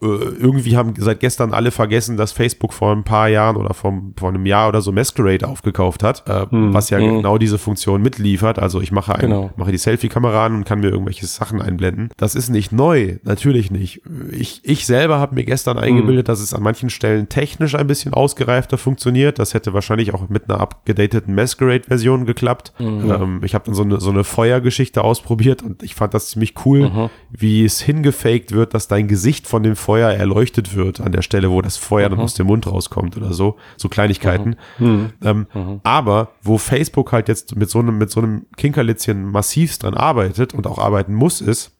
[0.00, 4.28] irgendwie haben seit gestern alle vergessen, dass Facebook vor ein paar Jahren oder vor, vor
[4.28, 6.74] einem Jahr oder so Masquerade aufgekauft hat, äh, hm.
[6.74, 7.16] was ja hm.
[7.16, 8.58] genau diese Funktion mitliefert.
[8.58, 9.50] Also ich mache, ein, genau.
[9.56, 12.10] mache die Selfie-Kamera an und kann mir irgendwelche Sachen einblenden.
[12.16, 14.02] Das ist nicht neu, natürlich nicht.
[14.30, 15.84] Ich, ich selber habe mir gestern hm.
[15.84, 19.38] eingebildet, dass es an manchen Stellen technisch ein bisschen ausgereifter funktioniert.
[19.38, 22.72] Das hätte wahrscheinlich auch mit einer abgedateten Masquerade-Version geklappt.
[22.78, 23.10] Mhm.
[23.10, 26.54] Ähm, ich habe dann so eine, so eine Feuergeschichte ausprobiert und ich fand das ziemlich
[26.64, 31.22] cool, wie es hingefaked wird, dass dein Gesicht von dem Feuer erleuchtet wird an der
[31.22, 32.16] Stelle, wo das Feuer mhm.
[32.16, 33.56] dann aus dem Mund rauskommt oder so.
[33.76, 34.56] So Kleinigkeiten.
[34.78, 34.86] Mhm.
[34.86, 35.12] mhm.
[35.22, 35.80] Ähm, mhm.
[35.82, 40.54] Aber wo Facebook halt jetzt mit so einem, mit so einem Kinkerlitzchen massivst dran arbeitet
[40.54, 41.72] und auch arbeiten muss, ist,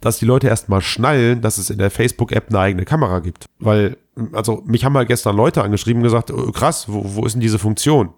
[0.00, 3.46] dass die Leute erstmal schnallen, dass es in der Facebook-App eine eigene Kamera gibt.
[3.58, 3.96] Weil,
[4.32, 7.40] also mich haben mal gestern Leute angeschrieben und gesagt, oh, krass, wo, wo ist denn
[7.40, 8.10] diese Funktion?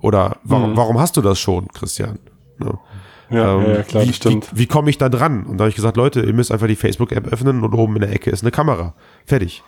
[0.00, 0.76] Oder warum, mhm.
[0.76, 2.18] warum hast du das schon, Christian?
[2.60, 2.78] Ja.
[3.30, 4.48] Ja, ähm, ja, klar, wie, stimmt.
[4.52, 5.44] Wie, wie komme ich da dran?
[5.44, 8.02] Und da habe ich gesagt, Leute, ihr müsst einfach die Facebook-App öffnen und oben in
[8.02, 8.94] der Ecke ist eine Kamera.
[9.24, 9.62] Fertig.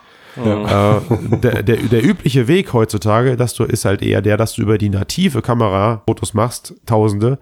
[0.45, 0.99] Ja.
[0.99, 1.01] Äh,
[1.39, 4.79] der, der, der übliche Weg heutzutage, dass du ist halt eher der, dass du über
[4.79, 7.39] die native Kamera Fotos machst, Tausende,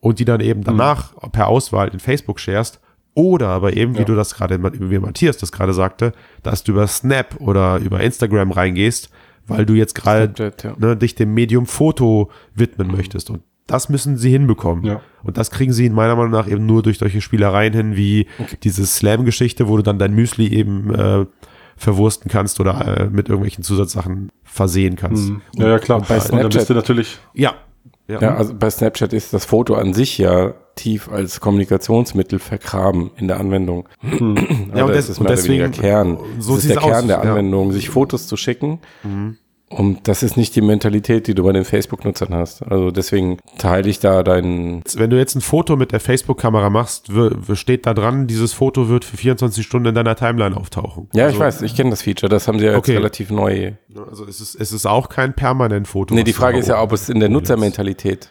[0.00, 0.64] und die dann eben mhm.
[0.64, 1.30] danach mhm.
[1.30, 2.80] per Auswahl in Facebook sharest.
[3.14, 4.04] Oder aber eben, wie ja.
[4.04, 6.12] du das gerade, wie Matthias das gerade sagte,
[6.42, 9.08] dass du über Snap oder über Instagram reingehst,
[9.46, 10.72] weil du jetzt gerade ja.
[10.78, 12.96] ne, dich dem Medium Foto widmen mhm.
[12.96, 13.30] möchtest.
[13.30, 14.84] Und das müssen sie hinbekommen.
[14.84, 15.00] Ja.
[15.22, 18.26] Und das kriegen sie in meiner Meinung nach eben nur durch solche Spielereien hin, wie
[18.38, 18.56] okay.
[18.62, 21.26] diese Slam-Geschichte, wo du dann dein Müsli eben äh,
[21.76, 25.30] verwursten kannst oder äh, mit irgendwelchen Zusatzsachen versehen kannst.
[25.30, 25.42] Mhm.
[25.56, 25.98] Ja, ja, klar.
[25.98, 27.18] Und bei Snapchat, und dann bist du natürlich.
[27.32, 27.54] Ja.
[28.06, 28.20] Ja.
[28.20, 33.28] ja, also bei Snapchat ist das Foto an sich ja tief als Kommunikationsmittel vergraben in
[33.28, 33.88] der Anwendung.
[34.00, 34.36] Hm.
[34.74, 36.18] ja, und das ist mehr oder weniger Kern.
[36.38, 37.22] So das ist der Kern aus, der ja.
[37.22, 38.80] Anwendung, sich Fotos zu schicken.
[39.04, 39.38] Mhm.
[39.70, 42.62] Und das ist nicht die Mentalität, die du bei den Facebook-Nutzern hast.
[42.62, 44.82] Also deswegen teile ich da deinen.
[44.94, 47.10] Wenn du jetzt ein Foto mit der Facebook-Kamera machst,
[47.54, 51.08] steht da dran, dieses Foto wird für 24 Stunden in deiner Timeline auftauchen.
[51.14, 52.28] Ja, also, ich weiß, ich kenne das Feature.
[52.30, 52.96] Das haben sie ja jetzt Okay.
[52.96, 53.72] relativ neu.
[54.08, 56.14] Also es ist, es ist auch kein permanent Foto.
[56.14, 58.28] Nee, die Frage ist ja, ob es in der Nutzermentalität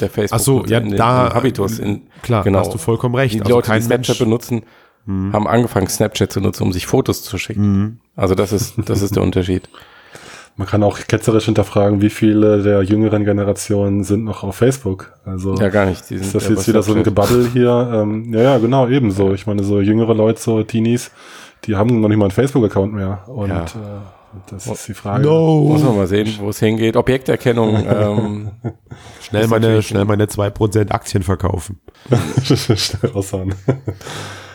[0.00, 2.58] der Facebook Ach so, ja, in, da- Habitus in klar, genau.
[2.60, 3.34] hast du vollkommen recht.
[3.34, 4.24] Die Also Leute, die Snapchat Mensch- Mhm.
[4.24, 4.62] benutzen,
[5.32, 8.00] haben angefangen Snapchat zu nutzen, um sich Fotos zu schicken.
[8.14, 9.68] Also das ist das ist der Unterschied.
[10.58, 15.12] Man kann auch ketzerisch hinterfragen, wie viele der jüngeren Generationen sind noch auf Facebook.
[15.26, 16.08] Also Ja, gar nicht.
[16.08, 17.02] Die sind ist das jetzt wieder so ein.
[17.02, 17.90] Gebabbel hier?
[17.92, 19.34] Ähm, ja, ja, genau, ebenso.
[19.34, 21.10] Ich meine, so jüngere Leute, so Teenies,
[21.64, 23.24] die haben noch nicht mal einen Facebook-Account mehr.
[23.28, 23.64] Und Ja.
[23.64, 23.66] äh,
[24.50, 25.28] das ist die Frage.
[25.28, 25.88] Muss No.
[25.88, 26.96] man mal sehen, wo es hingeht.
[26.96, 28.50] Objekterkennung, ähm,
[29.20, 31.80] Schnell meine, schnell meine 2% Aktien verkaufen.
[32.44, 33.54] Schnell aussahen.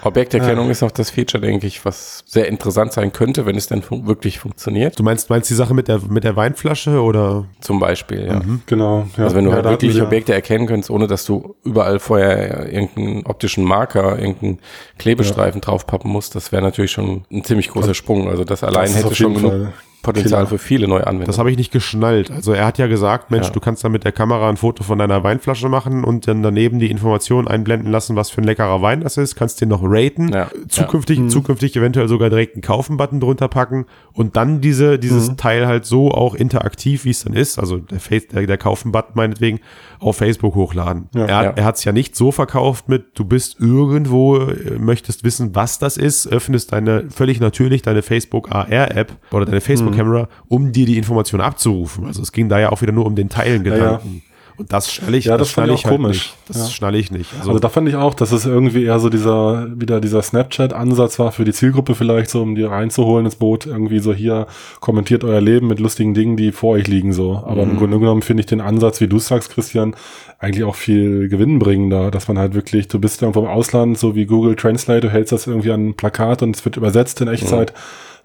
[0.04, 3.82] Objekterkennung ist noch das Feature, denke ich, was sehr interessant sein könnte, wenn es denn
[3.82, 4.98] fun wirklich funktioniert.
[5.00, 7.46] Du meinst, meinst die Sache mit der, mit der Weinflasche oder?
[7.62, 8.42] Zum Beispiel, ja.
[8.66, 9.08] Genau.
[9.18, 9.24] Ja.
[9.26, 12.72] Also wenn du ja, halt wirklich ja- Objekte erkennen könntest, ohne dass du überall vorher
[12.72, 14.60] irgendeinen optischen Marker, irgendeinen
[14.98, 18.30] Klebestreifen draufpappen musst, das wäre natürlich schon ein ziemlich großer Sprung.
[18.30, 19.68] Also das allein ist hätte schon genug
[20.02, 20.48] Potenzial Killer.
[20.48, 21.28] für viele neue Anwendungen.
[21.28, 22.32] Das habe ich nicht geschnallt.
[22.32, 23.54] Also er hat ja gesagt, Mensch, Ja.
[23.54, 26.80] du kannst dann mit der Kamera ein Foto von deiner Weinflasche machen und dann daneben
[26.80, 29.36] die Information einblenden lassen, was für ein leckerer Wein das ist.
[29.36, 30.30] Kannst den noch raten.
[30.34, 30.50] Ja.
[30.68, 35.86] Zukünftig, zukünftig eventuell sogar direkt einen Kaufen-Button drunter packen und dann diese, dieses Teil halt
[35.86, 39.60] so auch interaktiv, wie es dann ist, also der, Face, der, der Kaufen-Button meinetwegen,
[40.00, 41.10] auf Facebook hochladen.
[41.14, 41.26] Ja.
[41.26, 41.50] er Ja.
[41.52, 45.80] er hat es ja nicht so verkauft mit, du bist irgendwo, äh, möchtest wissen, was
[45.80, 49.62] das ist, öffnest deine, völlig natürlich deine Facebook AR-App oder deine
[49.94, 52.06] Facebook-Camera, um dir die Information abzurufen.
[52.06, 54.22] Also es ging da ja auch wieder nur um den Teilengedanken.
[54.58, 56.18] Und das schnall ich, Ja, das fand schnall ich auch halt komisch.
[56.18, 56.36] nicht.
[56.50, 56.66] Das Ja.
[56.68, 57.34] schnall ich nicht.
[57.40, 61.18] Also, Also da fand ich auch, dass es irgendwie eher so dieser, wieder dieser Snapchat-Ansatz
[61.18, 64.46] war für die Zielgruppe vielleicht so, um die reinzuholen ins Boot, irgendwie so hier
[64.80, 67.42] kommentiert euer Leben mit lustigen Dingen, die vor euch liegen so.
[67.44, 67.72] Aber Mhm.
[67.72, 69.96] im Grunde genommen finde ich den Ansatz, wie du sagst, Christian,
[70.38, 74.26] eigentlich auch viel gewinnbringender, dass man halt wirklich, du bist irgendwo im Ausland, so wie
[74.26, 77.74] Google Translate, du hältst das irgendwie an ein Plakat und es wird übersetzt in Echtzeit.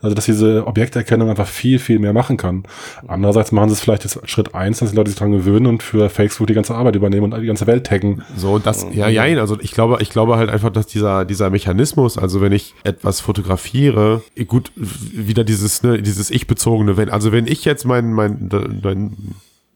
[0.03, 2.65] Also, dass diese Objekterkennung einfach viel, viel mehr machen kann.
[3.09, 5.83] Andererseits machen sie es vielleicht jetzt Schritt eins, dass die Leute sich daran gewöhnen und
[5.83, 8.23] für Facebook die ganze Arbeit übernehmen und die ganze Welt taggen.
[8.37, 12.19] So, das, ja, ja, also ich glaube, ich glaube halt einfach, dass dieser, dieser Mechanismus,
[12.19, 17.65] also wenn ich etwas fotografiere, gut, wieder dieses, ne, dieses Ich-bezogene, wenn, also wenn ich
[17.65, 18.51] jetzt mein, mein,
[18.83, 19.17] mein,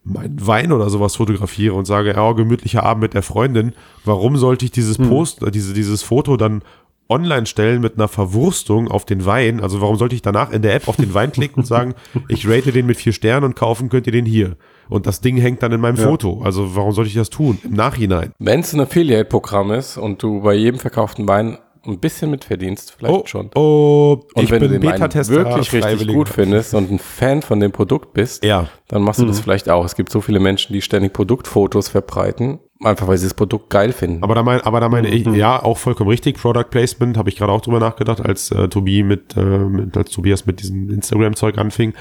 [0.04, 3.72] mein Wein oder sowas fotografiere und sage, ja, gemütlicher Abend mit der Freundin,
[4.04, 6.62] warum sollte ich dieses Post, äh, diese, dieses Foto dann
[7.10, 9.60] online stellen mit einer Verwurstung auf den Wein.
[9.60, 11.94] Also warum sollte ich danach in der App auf den Wein klicken und sagen,
[12.28, 14.56] ich rate den mit vier Sternen und kaufen könnt ihr den hier.
[14.88, 16.42] Und das Ding hängt dann in meinem Foto.
[16.42, 17.58] Also warum sollte ich das tun?
[17.64, 18.32] Im Nachhinein.
[18.38, 23.14] Wenn es ein Affiliate-Programm ist und du bei jedem verkauften Wein ein bisschen mitverdienst, vielleicht
[23.14, 23.50] Oh, schon.
[23.54, 25.34] oh, Und ich wenn bin du den Wein Beta-Tester.
[25.34, 28.68] wirklich richtig gut findest und ein Fan von dem Produkt bist, Ja.
[28.88, 29.84] dann machst du das vielleicht auch.
[29.86, 33.92] Es gibt so viele Menschen, die ständig Produktfotos verbreiten, einfach weil sie das Produkt geil
[33.92, 34.22] finden.
[34.22, 36.38] Aber da, mein, aber da meine ich, ja, auch vollkommen richtig.
[36.38, 40.10] Product Placement habe ich gerade auch drüber nachgedacht, als äh, Tobi mit, äh, mit, als
[40.10, 41.94] Tobias mit diesem Instagram-Zeug anfing.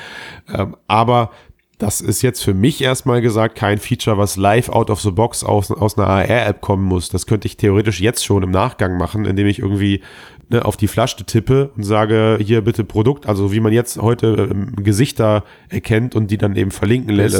[0.53, 1.31] Ähm, aber
[1.79, 5.43] das ist jetzt für mich erstmal gesagt kein Feature, was live out of the box
[5.43, 7.09] aus, aus einer AR-App kommen muss.
[7.09, 10.01] Das könnte ich theoretisch jetzt schon im Nachgang machen, indem ich irgendwie
[10.49, 14.49] ne, auf die Flasche tippe und sage, hier bitte Produkt, also wie man jetzt heute
[14.51, 17.35] ähm, Gesichter erkennt und die dann eben verlinken lässt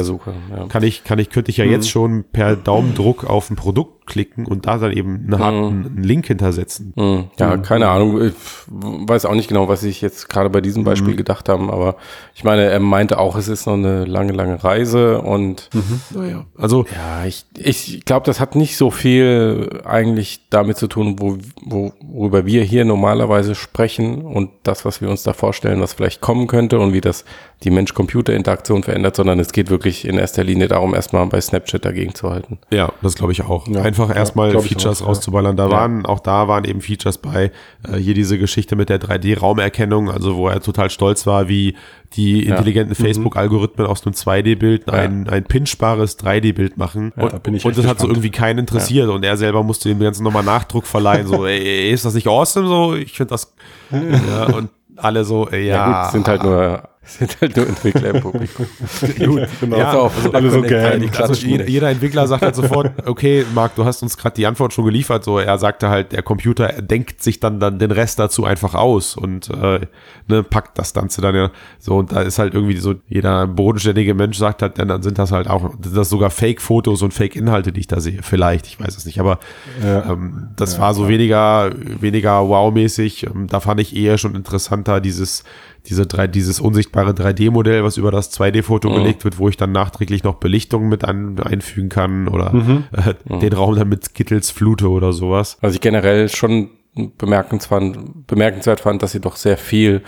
[0.50, 0.66] ja.
[0.66, 4.44] kann ich, kann ich, könnte ich ja jetzt schon per Daumendruck auf ein Produkt klicken
[4.44, 5.56] und da dann eben einen harten
[5.86, 6.92] einen Link hintersetzen.
[6.96, 8.20] Hm, Ja, keine Ahnung.
[8.22, 8.34] Ich
[8.68, 11.96] weiß auch nicht genau, was ich jetzt gerade bei diesem Beispiel gedacht haben, aber
[12.34, 15.70] ich meine, er meinte auch, es ist noch eine lange, lange Reise und
[16.14, 16.44] Naja.
[16.58, 21.38] Also, ja, ich, ich glaube, das hat nicht so viel eigentlich damit zu tun, wo,
[21.62, 26.20] wo, worüber wir hier normalerweise sprechen und das, was wir uns da vorstellen, was vielleicht
[26.20, 27.24] kommen könnte und wie das
[27.62, 32.14] die Mensch-Computer-Interaktion verändert, sondern es geht wirklich in erster Linie darum, erstmal bei Snapchat dagegen
[32.14, 32.58] zu halten.
[32.72, 33.68] ja, das glaube ich auch.
[33.68, 35.06] Ja, Einfach ja, erstmal ich Features auch, ja.
[35.08, 35.56] rauszuballern.
[35.56, 37.52] Da waren, auch da waren eben Features bei,
[37.86, 41.76] äh, hier diese Geschichte mit der 3D-Raumerkennung, also wo er total stolz war, wie
[42.14, 43.04] die intelligenten Mhm.
[43.04, 47.12] Facebook-Algorithmen aus einem 2D-Bild ein, ein pinchbares 3D-Bild machen.
[47.16, 48.16] Ja, und da bin ich und das hat so gespannt.
[48.16, 52.04] irgendwie keinen interessiert und er selber musste dem Ganzen nochmal Nachdruck verleihen, so, ey, ist
[52.04, 52.94] das nicht awesome so?
[52.94, 53.54] Ich finde das,
[53.90, 55.58] ja, und alle so, ja.
[55.58, 58.66] Ja, gut, sind halt nur sind halt nur Entwickler im Publikum.
[59.18, 59.76] Gut, Genau.
[59.78, 60.10] ja, alle
[60.50, 64.46] so Also klatschen jeder, Entwickler sagt halt sofort, okay, Marc, du hast uns gerade die
[64.46, 65.24] Antwort schon geliefert.
[65.24, 69.16] So, er sagte halt, der Computer denkt sich dann, dann den Rest dazu einfach aus
[69.16, 69.80] und äh,
[70.28, 71.96] ne, packt das Ganze dann ja so.
[71.96, 75.48] Und da ist halt irgendwie so, jeder bodenständige Mensch sagt halt, dann, sind das halt
[75.48, 78.22] auch, sind das sogar Fake-Fotos und Fake-Inhalte, die ich da sehe.
[78.22, 79.20] Vielleicht, ich weiß es nicht.
[79.20, 79.38] Aber
[79.82, 80.12] Ja.
[80.12, 83.26] ähm, das war so weniger, weniger wow-mäßig.
[83.26, 85.44] Ähm, Da fand ich eher schon interessanter dieses,
[85.86, 90.24] diese drei, dieses unsichtbare 3D-Modell, was über das 2D-Foto gelegt wird, wo ich dann nachträglich
[90.24, 92.52] noch Belichtung mit ein, einfügen kann oder
[92.92, 95.58] äh, den Raum dann mit Skittles flute oder sowas.
[95.60, 96.70] Was ich generell schon
[97.18, 100.02] bemerkenswert, bemerkenswert fand, dass sie doch sehr viel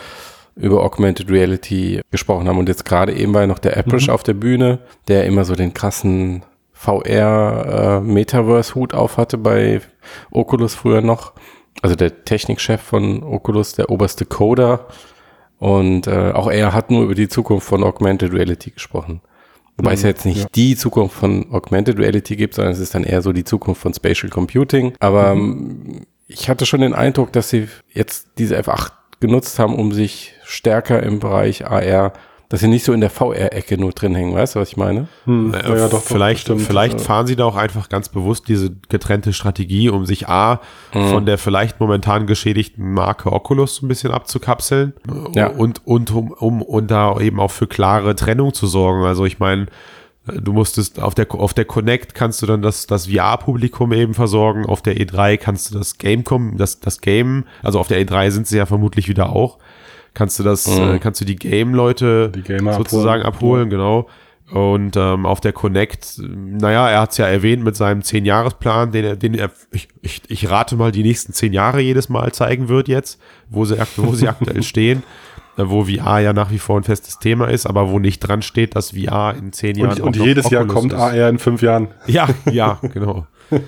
[0.54, 2.58] über Augmented Reality gesprochen haben.
[2.58, 5.54] Und jetzt gerade eben war ja noch der Aprish auf der Bühne, der immer so
[5.54, 6.42] den krassen
[6.72, 9.80] VR äh, Metaverse-Hut auf hatte bei
[10.30, 11.32] Oculus früher noch.
[11.80, 14.88] Also der Technikchef von Oculus, der oberste Coder.
[15.62, 19.20] Und äh, auch er hat nur über die Zukunft von Augmented Reality gesprochen.
[19.76, 23.04] Wobei es ja jetzt nicht die Zukunft von Augmented Reality gibt, sondern es ist dann
[23.04, 24.94] eher so die Zukunft von Spatial Computing.
[24.98, 28.90] Aber ähm, ich hatte schon den Eindruck, dass sie jetzt diese F8
[29.20, 32.12] genutzt haben, um sich stärker im Bereich AR,
[32.52, 34.34] dass sie nicht so in der VR-Ecke nur drin hängen.
[34.34, 35.08] Weißt du, was ich meine?
[35.24, 36.60] Hm, ja, ja, doch, doch, vielleicht stimmt.
[36.60, 40.60] vielleicht fahren sie da auch einfach ganz bewusst diese getrennte Strategie, um sich A
[40.92, 44.92] von der vielleicht momentan geschädigten Marke Oculus ein bisschen abzukapseln
[45.34, 45.46] Ja.
[45.46, 49.02] und, und um, um und da eben auch für klare Trennung zu sorgen.
[49.06, 49.68] Also ich meine,
[50.26, 54.66] du musstest auf der auf der Connect kannst du dann das das VR-Publikum eben versorgen,
[54.66, 58.46] auf der E3 kannst du das Gamecom, das das Game, also auf der E3 sind
[58.46, 59.56] sie ja vermutlich wieder auch.
[60.14, 62.32] Kannst du das, äh, kannst du die Game-Leute
[62.76, 63.70] sozusagen abholen, abholen.
[63.70, 64.08] genau.
[64.52, 69.04] Und ähm, auf der Connect, naja, er hat es ja erwähnt mit seinem 10-Jahres-Plan, den
[69.04, 72.68] er, den er, ich, ich, ich rate mal, die nächsten 10 Jahre jedes Mal zeigen
[72.68, 75.04] wird jetzt, wo sie, wo sie aktuell stehen,
[75.56, 78.42] äh, wo VR ja nach wie vor ein festes Thema ist, aber wo nicht dran
[78.42, 80.98] steht, dass VR in 10 Jahren Und, und jedes Jahr kommt ist.
[80.98, 81.88] AR in fünf Jahren.
[82.06, 83.26] Ja, ja, genau.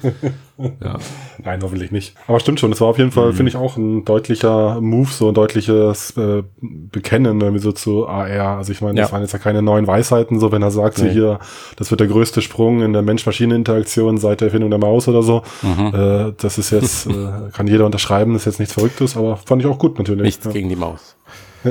[0.58, 0.96] ja.
[1.44, 2.14] Nein, hoffentlich nicht.
[2.26, 5.28] Aber stimmt schon, es war auf jeden Fall, finde ich, auch ein deutlicher Move, so
[5.28, 8.56] ein deutliches äh, Bekennen irgendwie so zu AR.
[8.58, 9.12] Also ich meine, das Ja.
[9.12, 11.10] waren jetzt ja keine neuen Weisheiten, so wenn er sagt, so Nee.
[11.12, 11.38] hier,
[11.76, 15.42] das wird der größte Sprung in der Mensch-Maschinen-Interaktion seit der Erfindung der Maus oder so.
[15.62, 19.62] Äh, das ist jetzt, äh, kann jeder unterschreiben, das ist jetzt nichts Verrücktes, aber fand
[19.62, 20.22] ich auch gut natürlich.
[20.22, 20.52] Nichts ja.
[20.52, 21.16] gegen die Maus.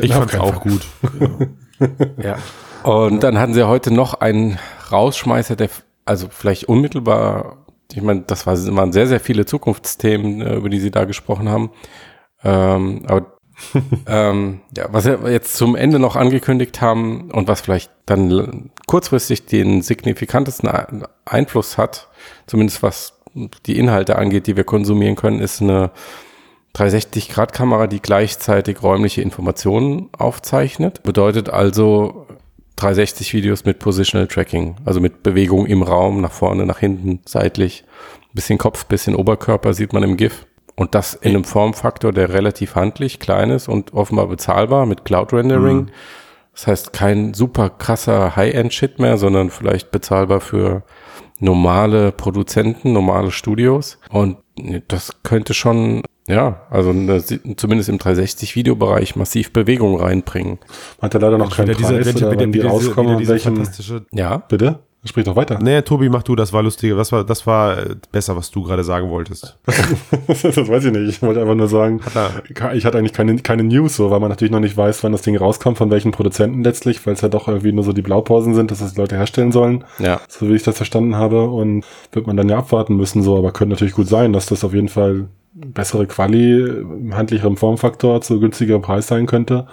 [0.02, 0.82] Ich fand's keinen auch gut.
[2.22, 2.38] Ja.
[2.84, 4.58] Und dann hatten sie heute noch einen
[4.92, 5.70] Rausschmeißer, der,
[6.06, 7.63] also vielleicht unmittelbar,
[7.96, 11.50] ich meine, das war, waren sehr, sehr viele Zukunftsthemen, äh, über die sie da gesprochen
[11.50, 11.72] haben.
[12.44, 13.34] Ähm, aber
[14.08, 19.46] ähm, ja, was sie jetzt zum Ende noch angekündigt haben und was vielleicht dann kurzfristig
[19.46, 22.10] den signifikantesten Ein- Einfluss hat,
[22.48, 23.20] zumindest was
[23.66, 25.92] die Inhalte angeht, die wir konsumieren können, ist eine
[26.76, 31.04] 360-Grad-Kamera, die gleichzeitig räumliche Informationen aufzeichnet.
[31.04, 32.28] Bedeutet also
[32.78, 37.84] 360-Videos mit Positional Tracking, also mit Bewegung im Raum, nach vorne, nach hinten, seitlich.
[38.34, 40.46] Bisschen Kopf, bisschen Oberkörper sieht man im GIF.
[40.76, 45.32] Und das in einem Formfaktor, der relativ handlich, klein ist und offenbar bezahlbar mit Cloud
[45.32, 45.92] Rendering.
[46.54, 50.84] Das heißt, kein super krasser High-End-Shit mehr, sondern vielleicht bezahlbar für
[51.40, 53.98] normale Produzenten, normale Studios.
[54.10, 54.38] Und
[54.88, 60.60] das könnte schon, ja, also eine, zumindest im 360-Videobereich massiv Bewegung reinbringen.
[61.00, 63.40] Man hat ja leider noch keinen Wieder diese, Preis wieder, oder wieder, wann die rauskommen
[63.40, 64.80] fantastische Ja, Bitte?
[65.06, 65.60] Sprich doch weiter.
[65.62, 68.64] Nee, Tobi, mach du, das war lustige, das war, das war äh, besser, was du
[68.64, 69.58] gerade sagen wolltest.
[70.28, 71.10] das weiß ich nicht.
[71.10, 72.00] Ich wollte einfach nur sagen,
[72.74, 75.22] ich hatte eigentlich keine, keine News, so, weil man natürlich noch nicht weiß, wann das
[75.22, 78.56] Ding rauskommt, von welchen Produzenten letztlich, weil es ja doch irgendwie nur so die Blaupausen
[78.56, 79.84] sind, dass das die Leute herstellen sollen.
[80.00, 80.22] ja.
[80.30, 81.50] So wie ich das verstanden habe.
[81.50, 84.64] Und wird man dann ja abwarten müssen, so, aber könnte natürlich gut sein, dass das
[84.64, 89.68] auf jeden Fall bessere Quali, im handlicheren Formfaktor zu günstigerem Preis sein könnte.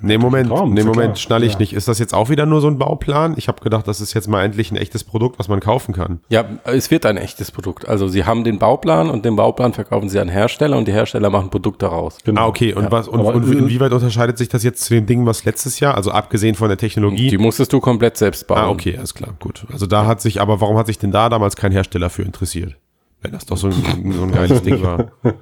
[0.00, 1.16] Nee, Moment, Traum, nee, ja Moment, klar.
[1.16, 1.58] schnall ich Ja.
[1.58, 1.74] nicht.
[1.74, 3.34] Ist das jetzt auch wieder nur so ein Bauplan?
[3.36, 6.20] Ich habe gedacht, das ist jetzt mal endlich ein echtes Produkt, was man kaufen kann.
[6.30, 7.86] Ja, es wird ein echtes Produkt.
[7.86, 11.28] Also sie haben den Bauplan und den Bauplan verkaufen sie an Hersteller und die Hersteller
[11.28, 12.16] machen ein Produkt daraus.
[12.24, 12.40] Genau.
[12.40, 12.72] Ah, okay.
[12.72, 15.78] Und was und, Aber- und inwieweit unterscheidet sich das jetzt zu den Dingen, was letztes
[15.80, 17.28] Jahr, also abgesehen von der Technologie?
[17.28, 18.58] Die musstest du komplett selbst bauen.
[18.58, 19.66] ah, okay, alles klar, gut.
[19.70, 22.76] Also da hat sich, aber warum hat sich denn da damals kein Hersteller für interessiert?
[23.22, 25.12] Wenn das doch so ein, so ein geiles Ding war.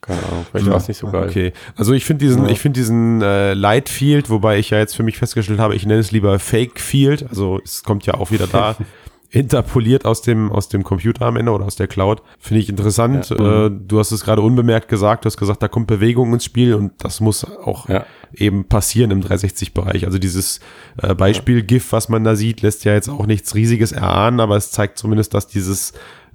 [0.00, 1.28] Keine Ahnung, vielleicht war es nicht so geil.
[1.28, 4.94] Okay, also ich finde diesen, ich finde diesen äh, Light Field, wobei ich ja jetzt
[4.94, 7.28] für mich festgestellt habe, ich nenne es lieber Fake Field.
[7.28, 8.76] Also es kommt ja auch wieder da
[9.30, 12.22] interpoliert aus dem aus dem Computer am Ende oder aus der Cloud.
[12.38, 13.30] Finde ich interessant.
[13.32, 15.24] Äh, du hast es gerade unbemerkt gesagt.
[15.24, 18.06] Du hast gesagt, da kommt Bewegung ins Spiel und das muss auch Ja.
[18.32, 20.04] Eben passieren im 360-Bereich.
[20.04, 20.60] Also dieses
[21.02, 24.56] äh, Beispiel GIF, was man da sieht, lässt ja jetzt auch nichts Riesiges erahnen, aber
[24.56, 25.92] es zeigt zumindest, dass dieses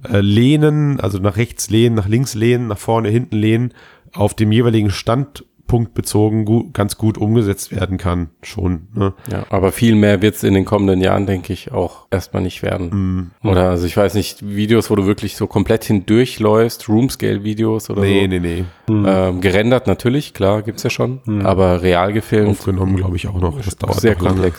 [0.08, 3.72] äh, Lehnen, also nach rechts lehnen, nach links lehnen, nach vorne, hinten lehnen,
[4.12, 8.88] auf dem jeweiligen Standpunkt punktbezogen gut, ganz gut umgesetzt werden kann, schon.
[8.94, 9.14] Ne?
[9.30, 12.62] Ja, aber viel mehr wird es in den kommenden Jahren, denke ich, auch erstmal nicht
[12.62, 13.30] werden.
[13.42, 13.46] Mm.
[13.48, 18.22] Oder also ich weiß nicht, Videos, wo du wirklich so komplett hindurchläufst, Roomscale-Videos oder Nee,
[18.22, 18.28] so.
[18.28, 18.64] nee, nee.
[18.88, 23.60] Ähm, gerendert natürlich, klar, gibt's ja schon, aber real gefilmt, Aufgenommen, glaube ich, auch noch.
[23.60, 24.52] Das dauert sehr noch lange.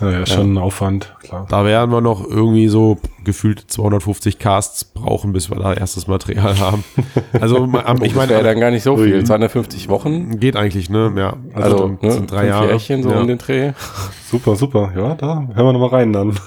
[0.00, 0.28] Komplex.
[0.30, 1.46] Ja, ja, schon ein Aufwand, klar.
[1.48, 6.58] Da werden wir noch irgendwie so gefühlt 250 Casts brauchen, bis wir da erstes Material
[6.58, 6.84] haben.
[7.40, 10.90] Also am- ich meine, wäre meine, dann gar nicht so viel, 250 Wochen, geht eigentlich,
[10.90, 11.12] ne?
[11.16, 12.66] Ja, also, das ne, sind drei fünf Jahre.
[12.68, 13.20] Jährchen so ja.
[13.20, 13.72] um den Dreh.
[14.30, 14.92] Super, super.
[14.96, 16.38] Ja, da hören wir nochmal rein dann.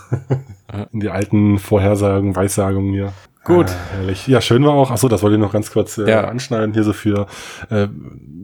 [0.93, 3.11] In die alten Vorhersagen, Weissagungen hier.
[3.45, 3.65] Gut.
[3.69, 4.25] Ah, herrlich.
[4.27, 6.27] Ja, schön war auch, achso, das wollte ich noch ganz kurz äh, Ja.
[6.29, 7.27] anschneiden, hier so für,
[7.69, 7.87] äh,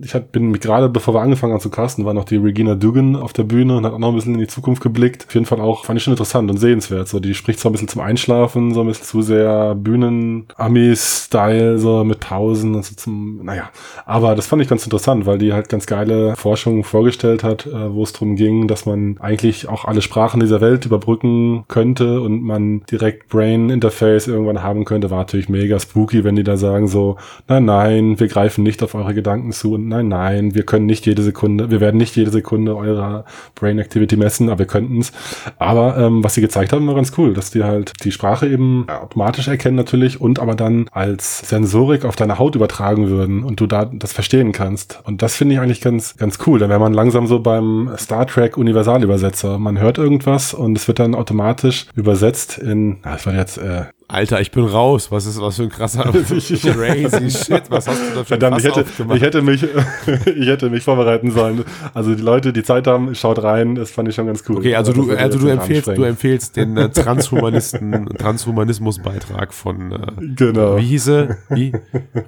[0.04, 3.16] ich hat, bin gerade, bevor wir angefangen haben zu casten, war noch die Regina Dugan
[3.16, 5.26] auf der Bühne und hat auch noch ein bisschen in die Zukunft geblickt.
[5.28, 7.08] Auf jeden Fall auch, fand ich schon interessant und sehenswert.
[7.08, 12.04] So, die spricht zwar ein bisschen zum Einschlafen, so ein bisschen zu sehr Bühnen-Ami-Style, so
[12.04, 13.70] mit Pausen und so zum, naja.
[14.06, 17.93] Aber das fand ich ganz interessant, weil die halt ganz geile Forschung vorgestellt hat, äh,
[17.93, 22.43] wo es darum ging, dass man eigentlich auch alle Sprachen dieser Welt überbrücken könnte und
[22.43, 26.88] man direkt Brain Interface irgendwann haben könnte, war natürlich mega spooky, wenn die da sagen
[26.88, 27.16] so,
[27.48, 31.06] nein, nein, wir greifen nicht auf eure Gedanken zu und nein, nein, wir können nicht
[31.06, 33.24] jede Sekunde, wir werden nicht jede Sekunde eurer
[33.56, 35.12] Brain Activity messen, aber wir könnten es.
[35.58, 38.88] Aber ähm, was sie gezeigt haben, war ganz cool, dass die halt die Sprache eben
[38.90, 43.68] automatisch erkennen natürlich und aber dann als Sensorik auf deine Haut übertragen würden und du
[43.68, 45.00] da das verstehen kannst.
[45.06, 46.60] Und das finde ich eigentlich ganz, ganz cool.
[46.60, 49.60] Dann wäre man langsam so beim Star Trek Universalübersetzer.
[49.60, 53.84] Man hört irgendwas und es wird dann automatisch übersetzt in, ah, das war jetzt, äh,
[54.12, 55.12] Alter, ich bin raus.
[55.12, 57.62] Was ist was für ein krasser crazy shit?
[57.70, 58.84] Was hast du da für ein Verdammt, ich hätte,
[59.14, 59.64] ich hätte mich,
[60.26, 61.64] ich hätte mich vorbereiten sollen.
[61.93, 64.57] Also die Leute, die Zeit haben, schaut rein, das fand ich schon ganz cool.
[64.57, 69.97] Okay, also du, also du empfehlst, du empfehlst den äh, Transhumanisten, Transhumanismusbeitrag von, äh,
[70.36, 70.78] Genau.
[70.78, 71.38] wie hieße?
[71.49, 71.72] Wie?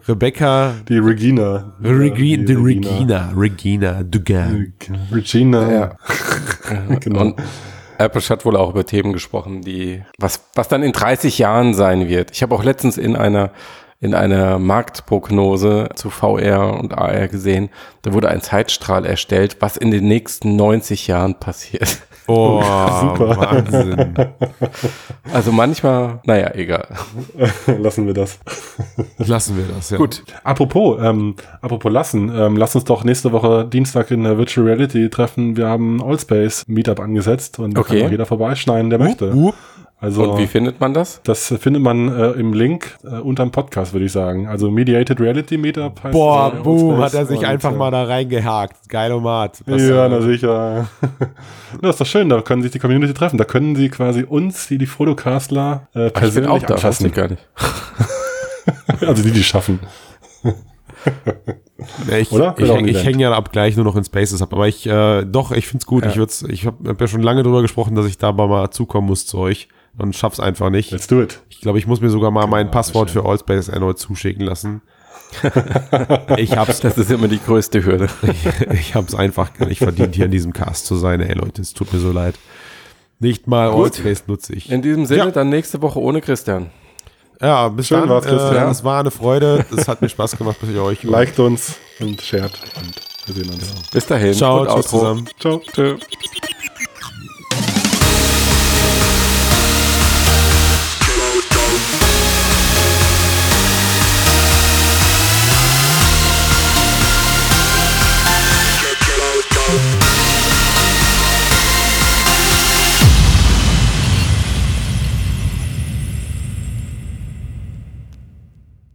[0.07, 1.73] Rebecca, Die Regina.
[1.83, 4.73] Regi Ja, die Regina, Regina Dugan.
[5.11, 5.71] Regina.
[5.71, 5.95] Ja.
[6.99, 7.21] Genau.
[7.21, 7.35] Und
[8.03, 12.07] Apple hat wohl auch über Themen gesprochen, die, was, was dann in 30 Jahren sein
[12.07, 12.31] wird.
[12.31, 13.51] Ich habe auch letztens in einer,
[13.99, 17.69] in einer Marktprognose zu VR und AR gesehen,
[18.01, 21.99] da wurde ein Zeitstrahl erstellt, was in den nächsten 90 Jahren passiert.
[22.27, 23.37] Oh, Super.
[23.37, 24.13] Wahnsinn.
[25.33, 26.87] Also manchmal, naja, egal.
[27.79, 28.39] Lassen wir das.
[29.17, 29.97] Lassen wir das, ja.
[29.97, 30.23] Gut.
[30.43, 35.09] Apropos, ähm, apropos lassen, ähm, lass uns doch nächste Woche Dienstag in der Virtual Reality
[35.09, 35.57] treffen.
[35.57, 37.97] Wir haben Allspace Meetup angesetzt und da Okay.
[37.99, 39.33] kann auch jeder vorbeischneiden, der möchte.
[39.35, 39.55] Wupp.
[40.01, 41.21] Also Und wie findet man das?
[41.23, 44.47] das findet man äh, im Link äh, unterm Podcast, würde ich sagen.
[44.47, 47.91] Also Mediated Reality Meetup heißt Boah, äh, boom, Allspace hat er sich einfach äh, mal
[47.91, 48.89] da reingehakt.
[48.89, 49.61] Geilomat.
[49.67, 50.89] Was, Ja, äh, na sicher.
[51.83, 53.37] das ist doch schön, da können sich die Community treffen.
[53.37, 57.13] Da können sie quasi uns, die die Fotocastler, äh, Ich bin persönlich auch da, ich
[57.13, 57.47] gar nicht.
[59.01, 59.79] Also die, die schaffen.
[62.07, 62.53] Ja, ich, Oder?
[62.59, 63.03] ich, ich Event.
[63.05, 64.53] hänge ja ab gleich nur noch in Spaces ab.
[64.53, 66.05] Aber ich, äh, doch, ich find's gut.
[66.05, 69.07] Ich würd's, ich habe hab ja schon lange drüber gesprochen, dass ich da mal zukommen
[69.07, 70.91] muss zu euch und schaff's einfach nicht.
[70.91, 71.41] Let's do it.
[71.49, 74.45] Ich glaube, ich muss mir sogar mal mein Genau, Passwort sehr für Allspace erneut zuschicken
[74.45, 74.81] lassen.
[76.37, 78.09] ich hab's, Das ist immer die größte Hürde.
[78.73, 81.21] ich hab's einfach gar nicht verdient, hier in diesem Cast zu sein.
[81.21, 82.35] Ey, Leute, es tut mir so leid.
[83.19, 83.85] Nicht mal Gut.
[83.85, 84.69] Allspace nutze ich.
[84.71, 85.31] In diesem Sinne, Ja.
[85.31, 86.69] dann nächste Woche ohne Christian.
[87.39, 88.09] Ja, bis Schön dann.
[88.09, 88.67] war's, Christian.
[88.67, 89.65] Äh, es war eine Freude.
[89.75, 91.03] Es hat mir Spaß gemacht mit euch.
[91.03, 92.93] Liked uns und shared und
[93.27, 93.89] wir sehen uns.
[93.91, 94.33] Bis dahin.
[94.33, 94.99] Ciao, und tschüss Outro.
[94.99, 95.29] zusammen.
[95.39, 95.61] Ciao.
[95.73, 95.97] Tschö.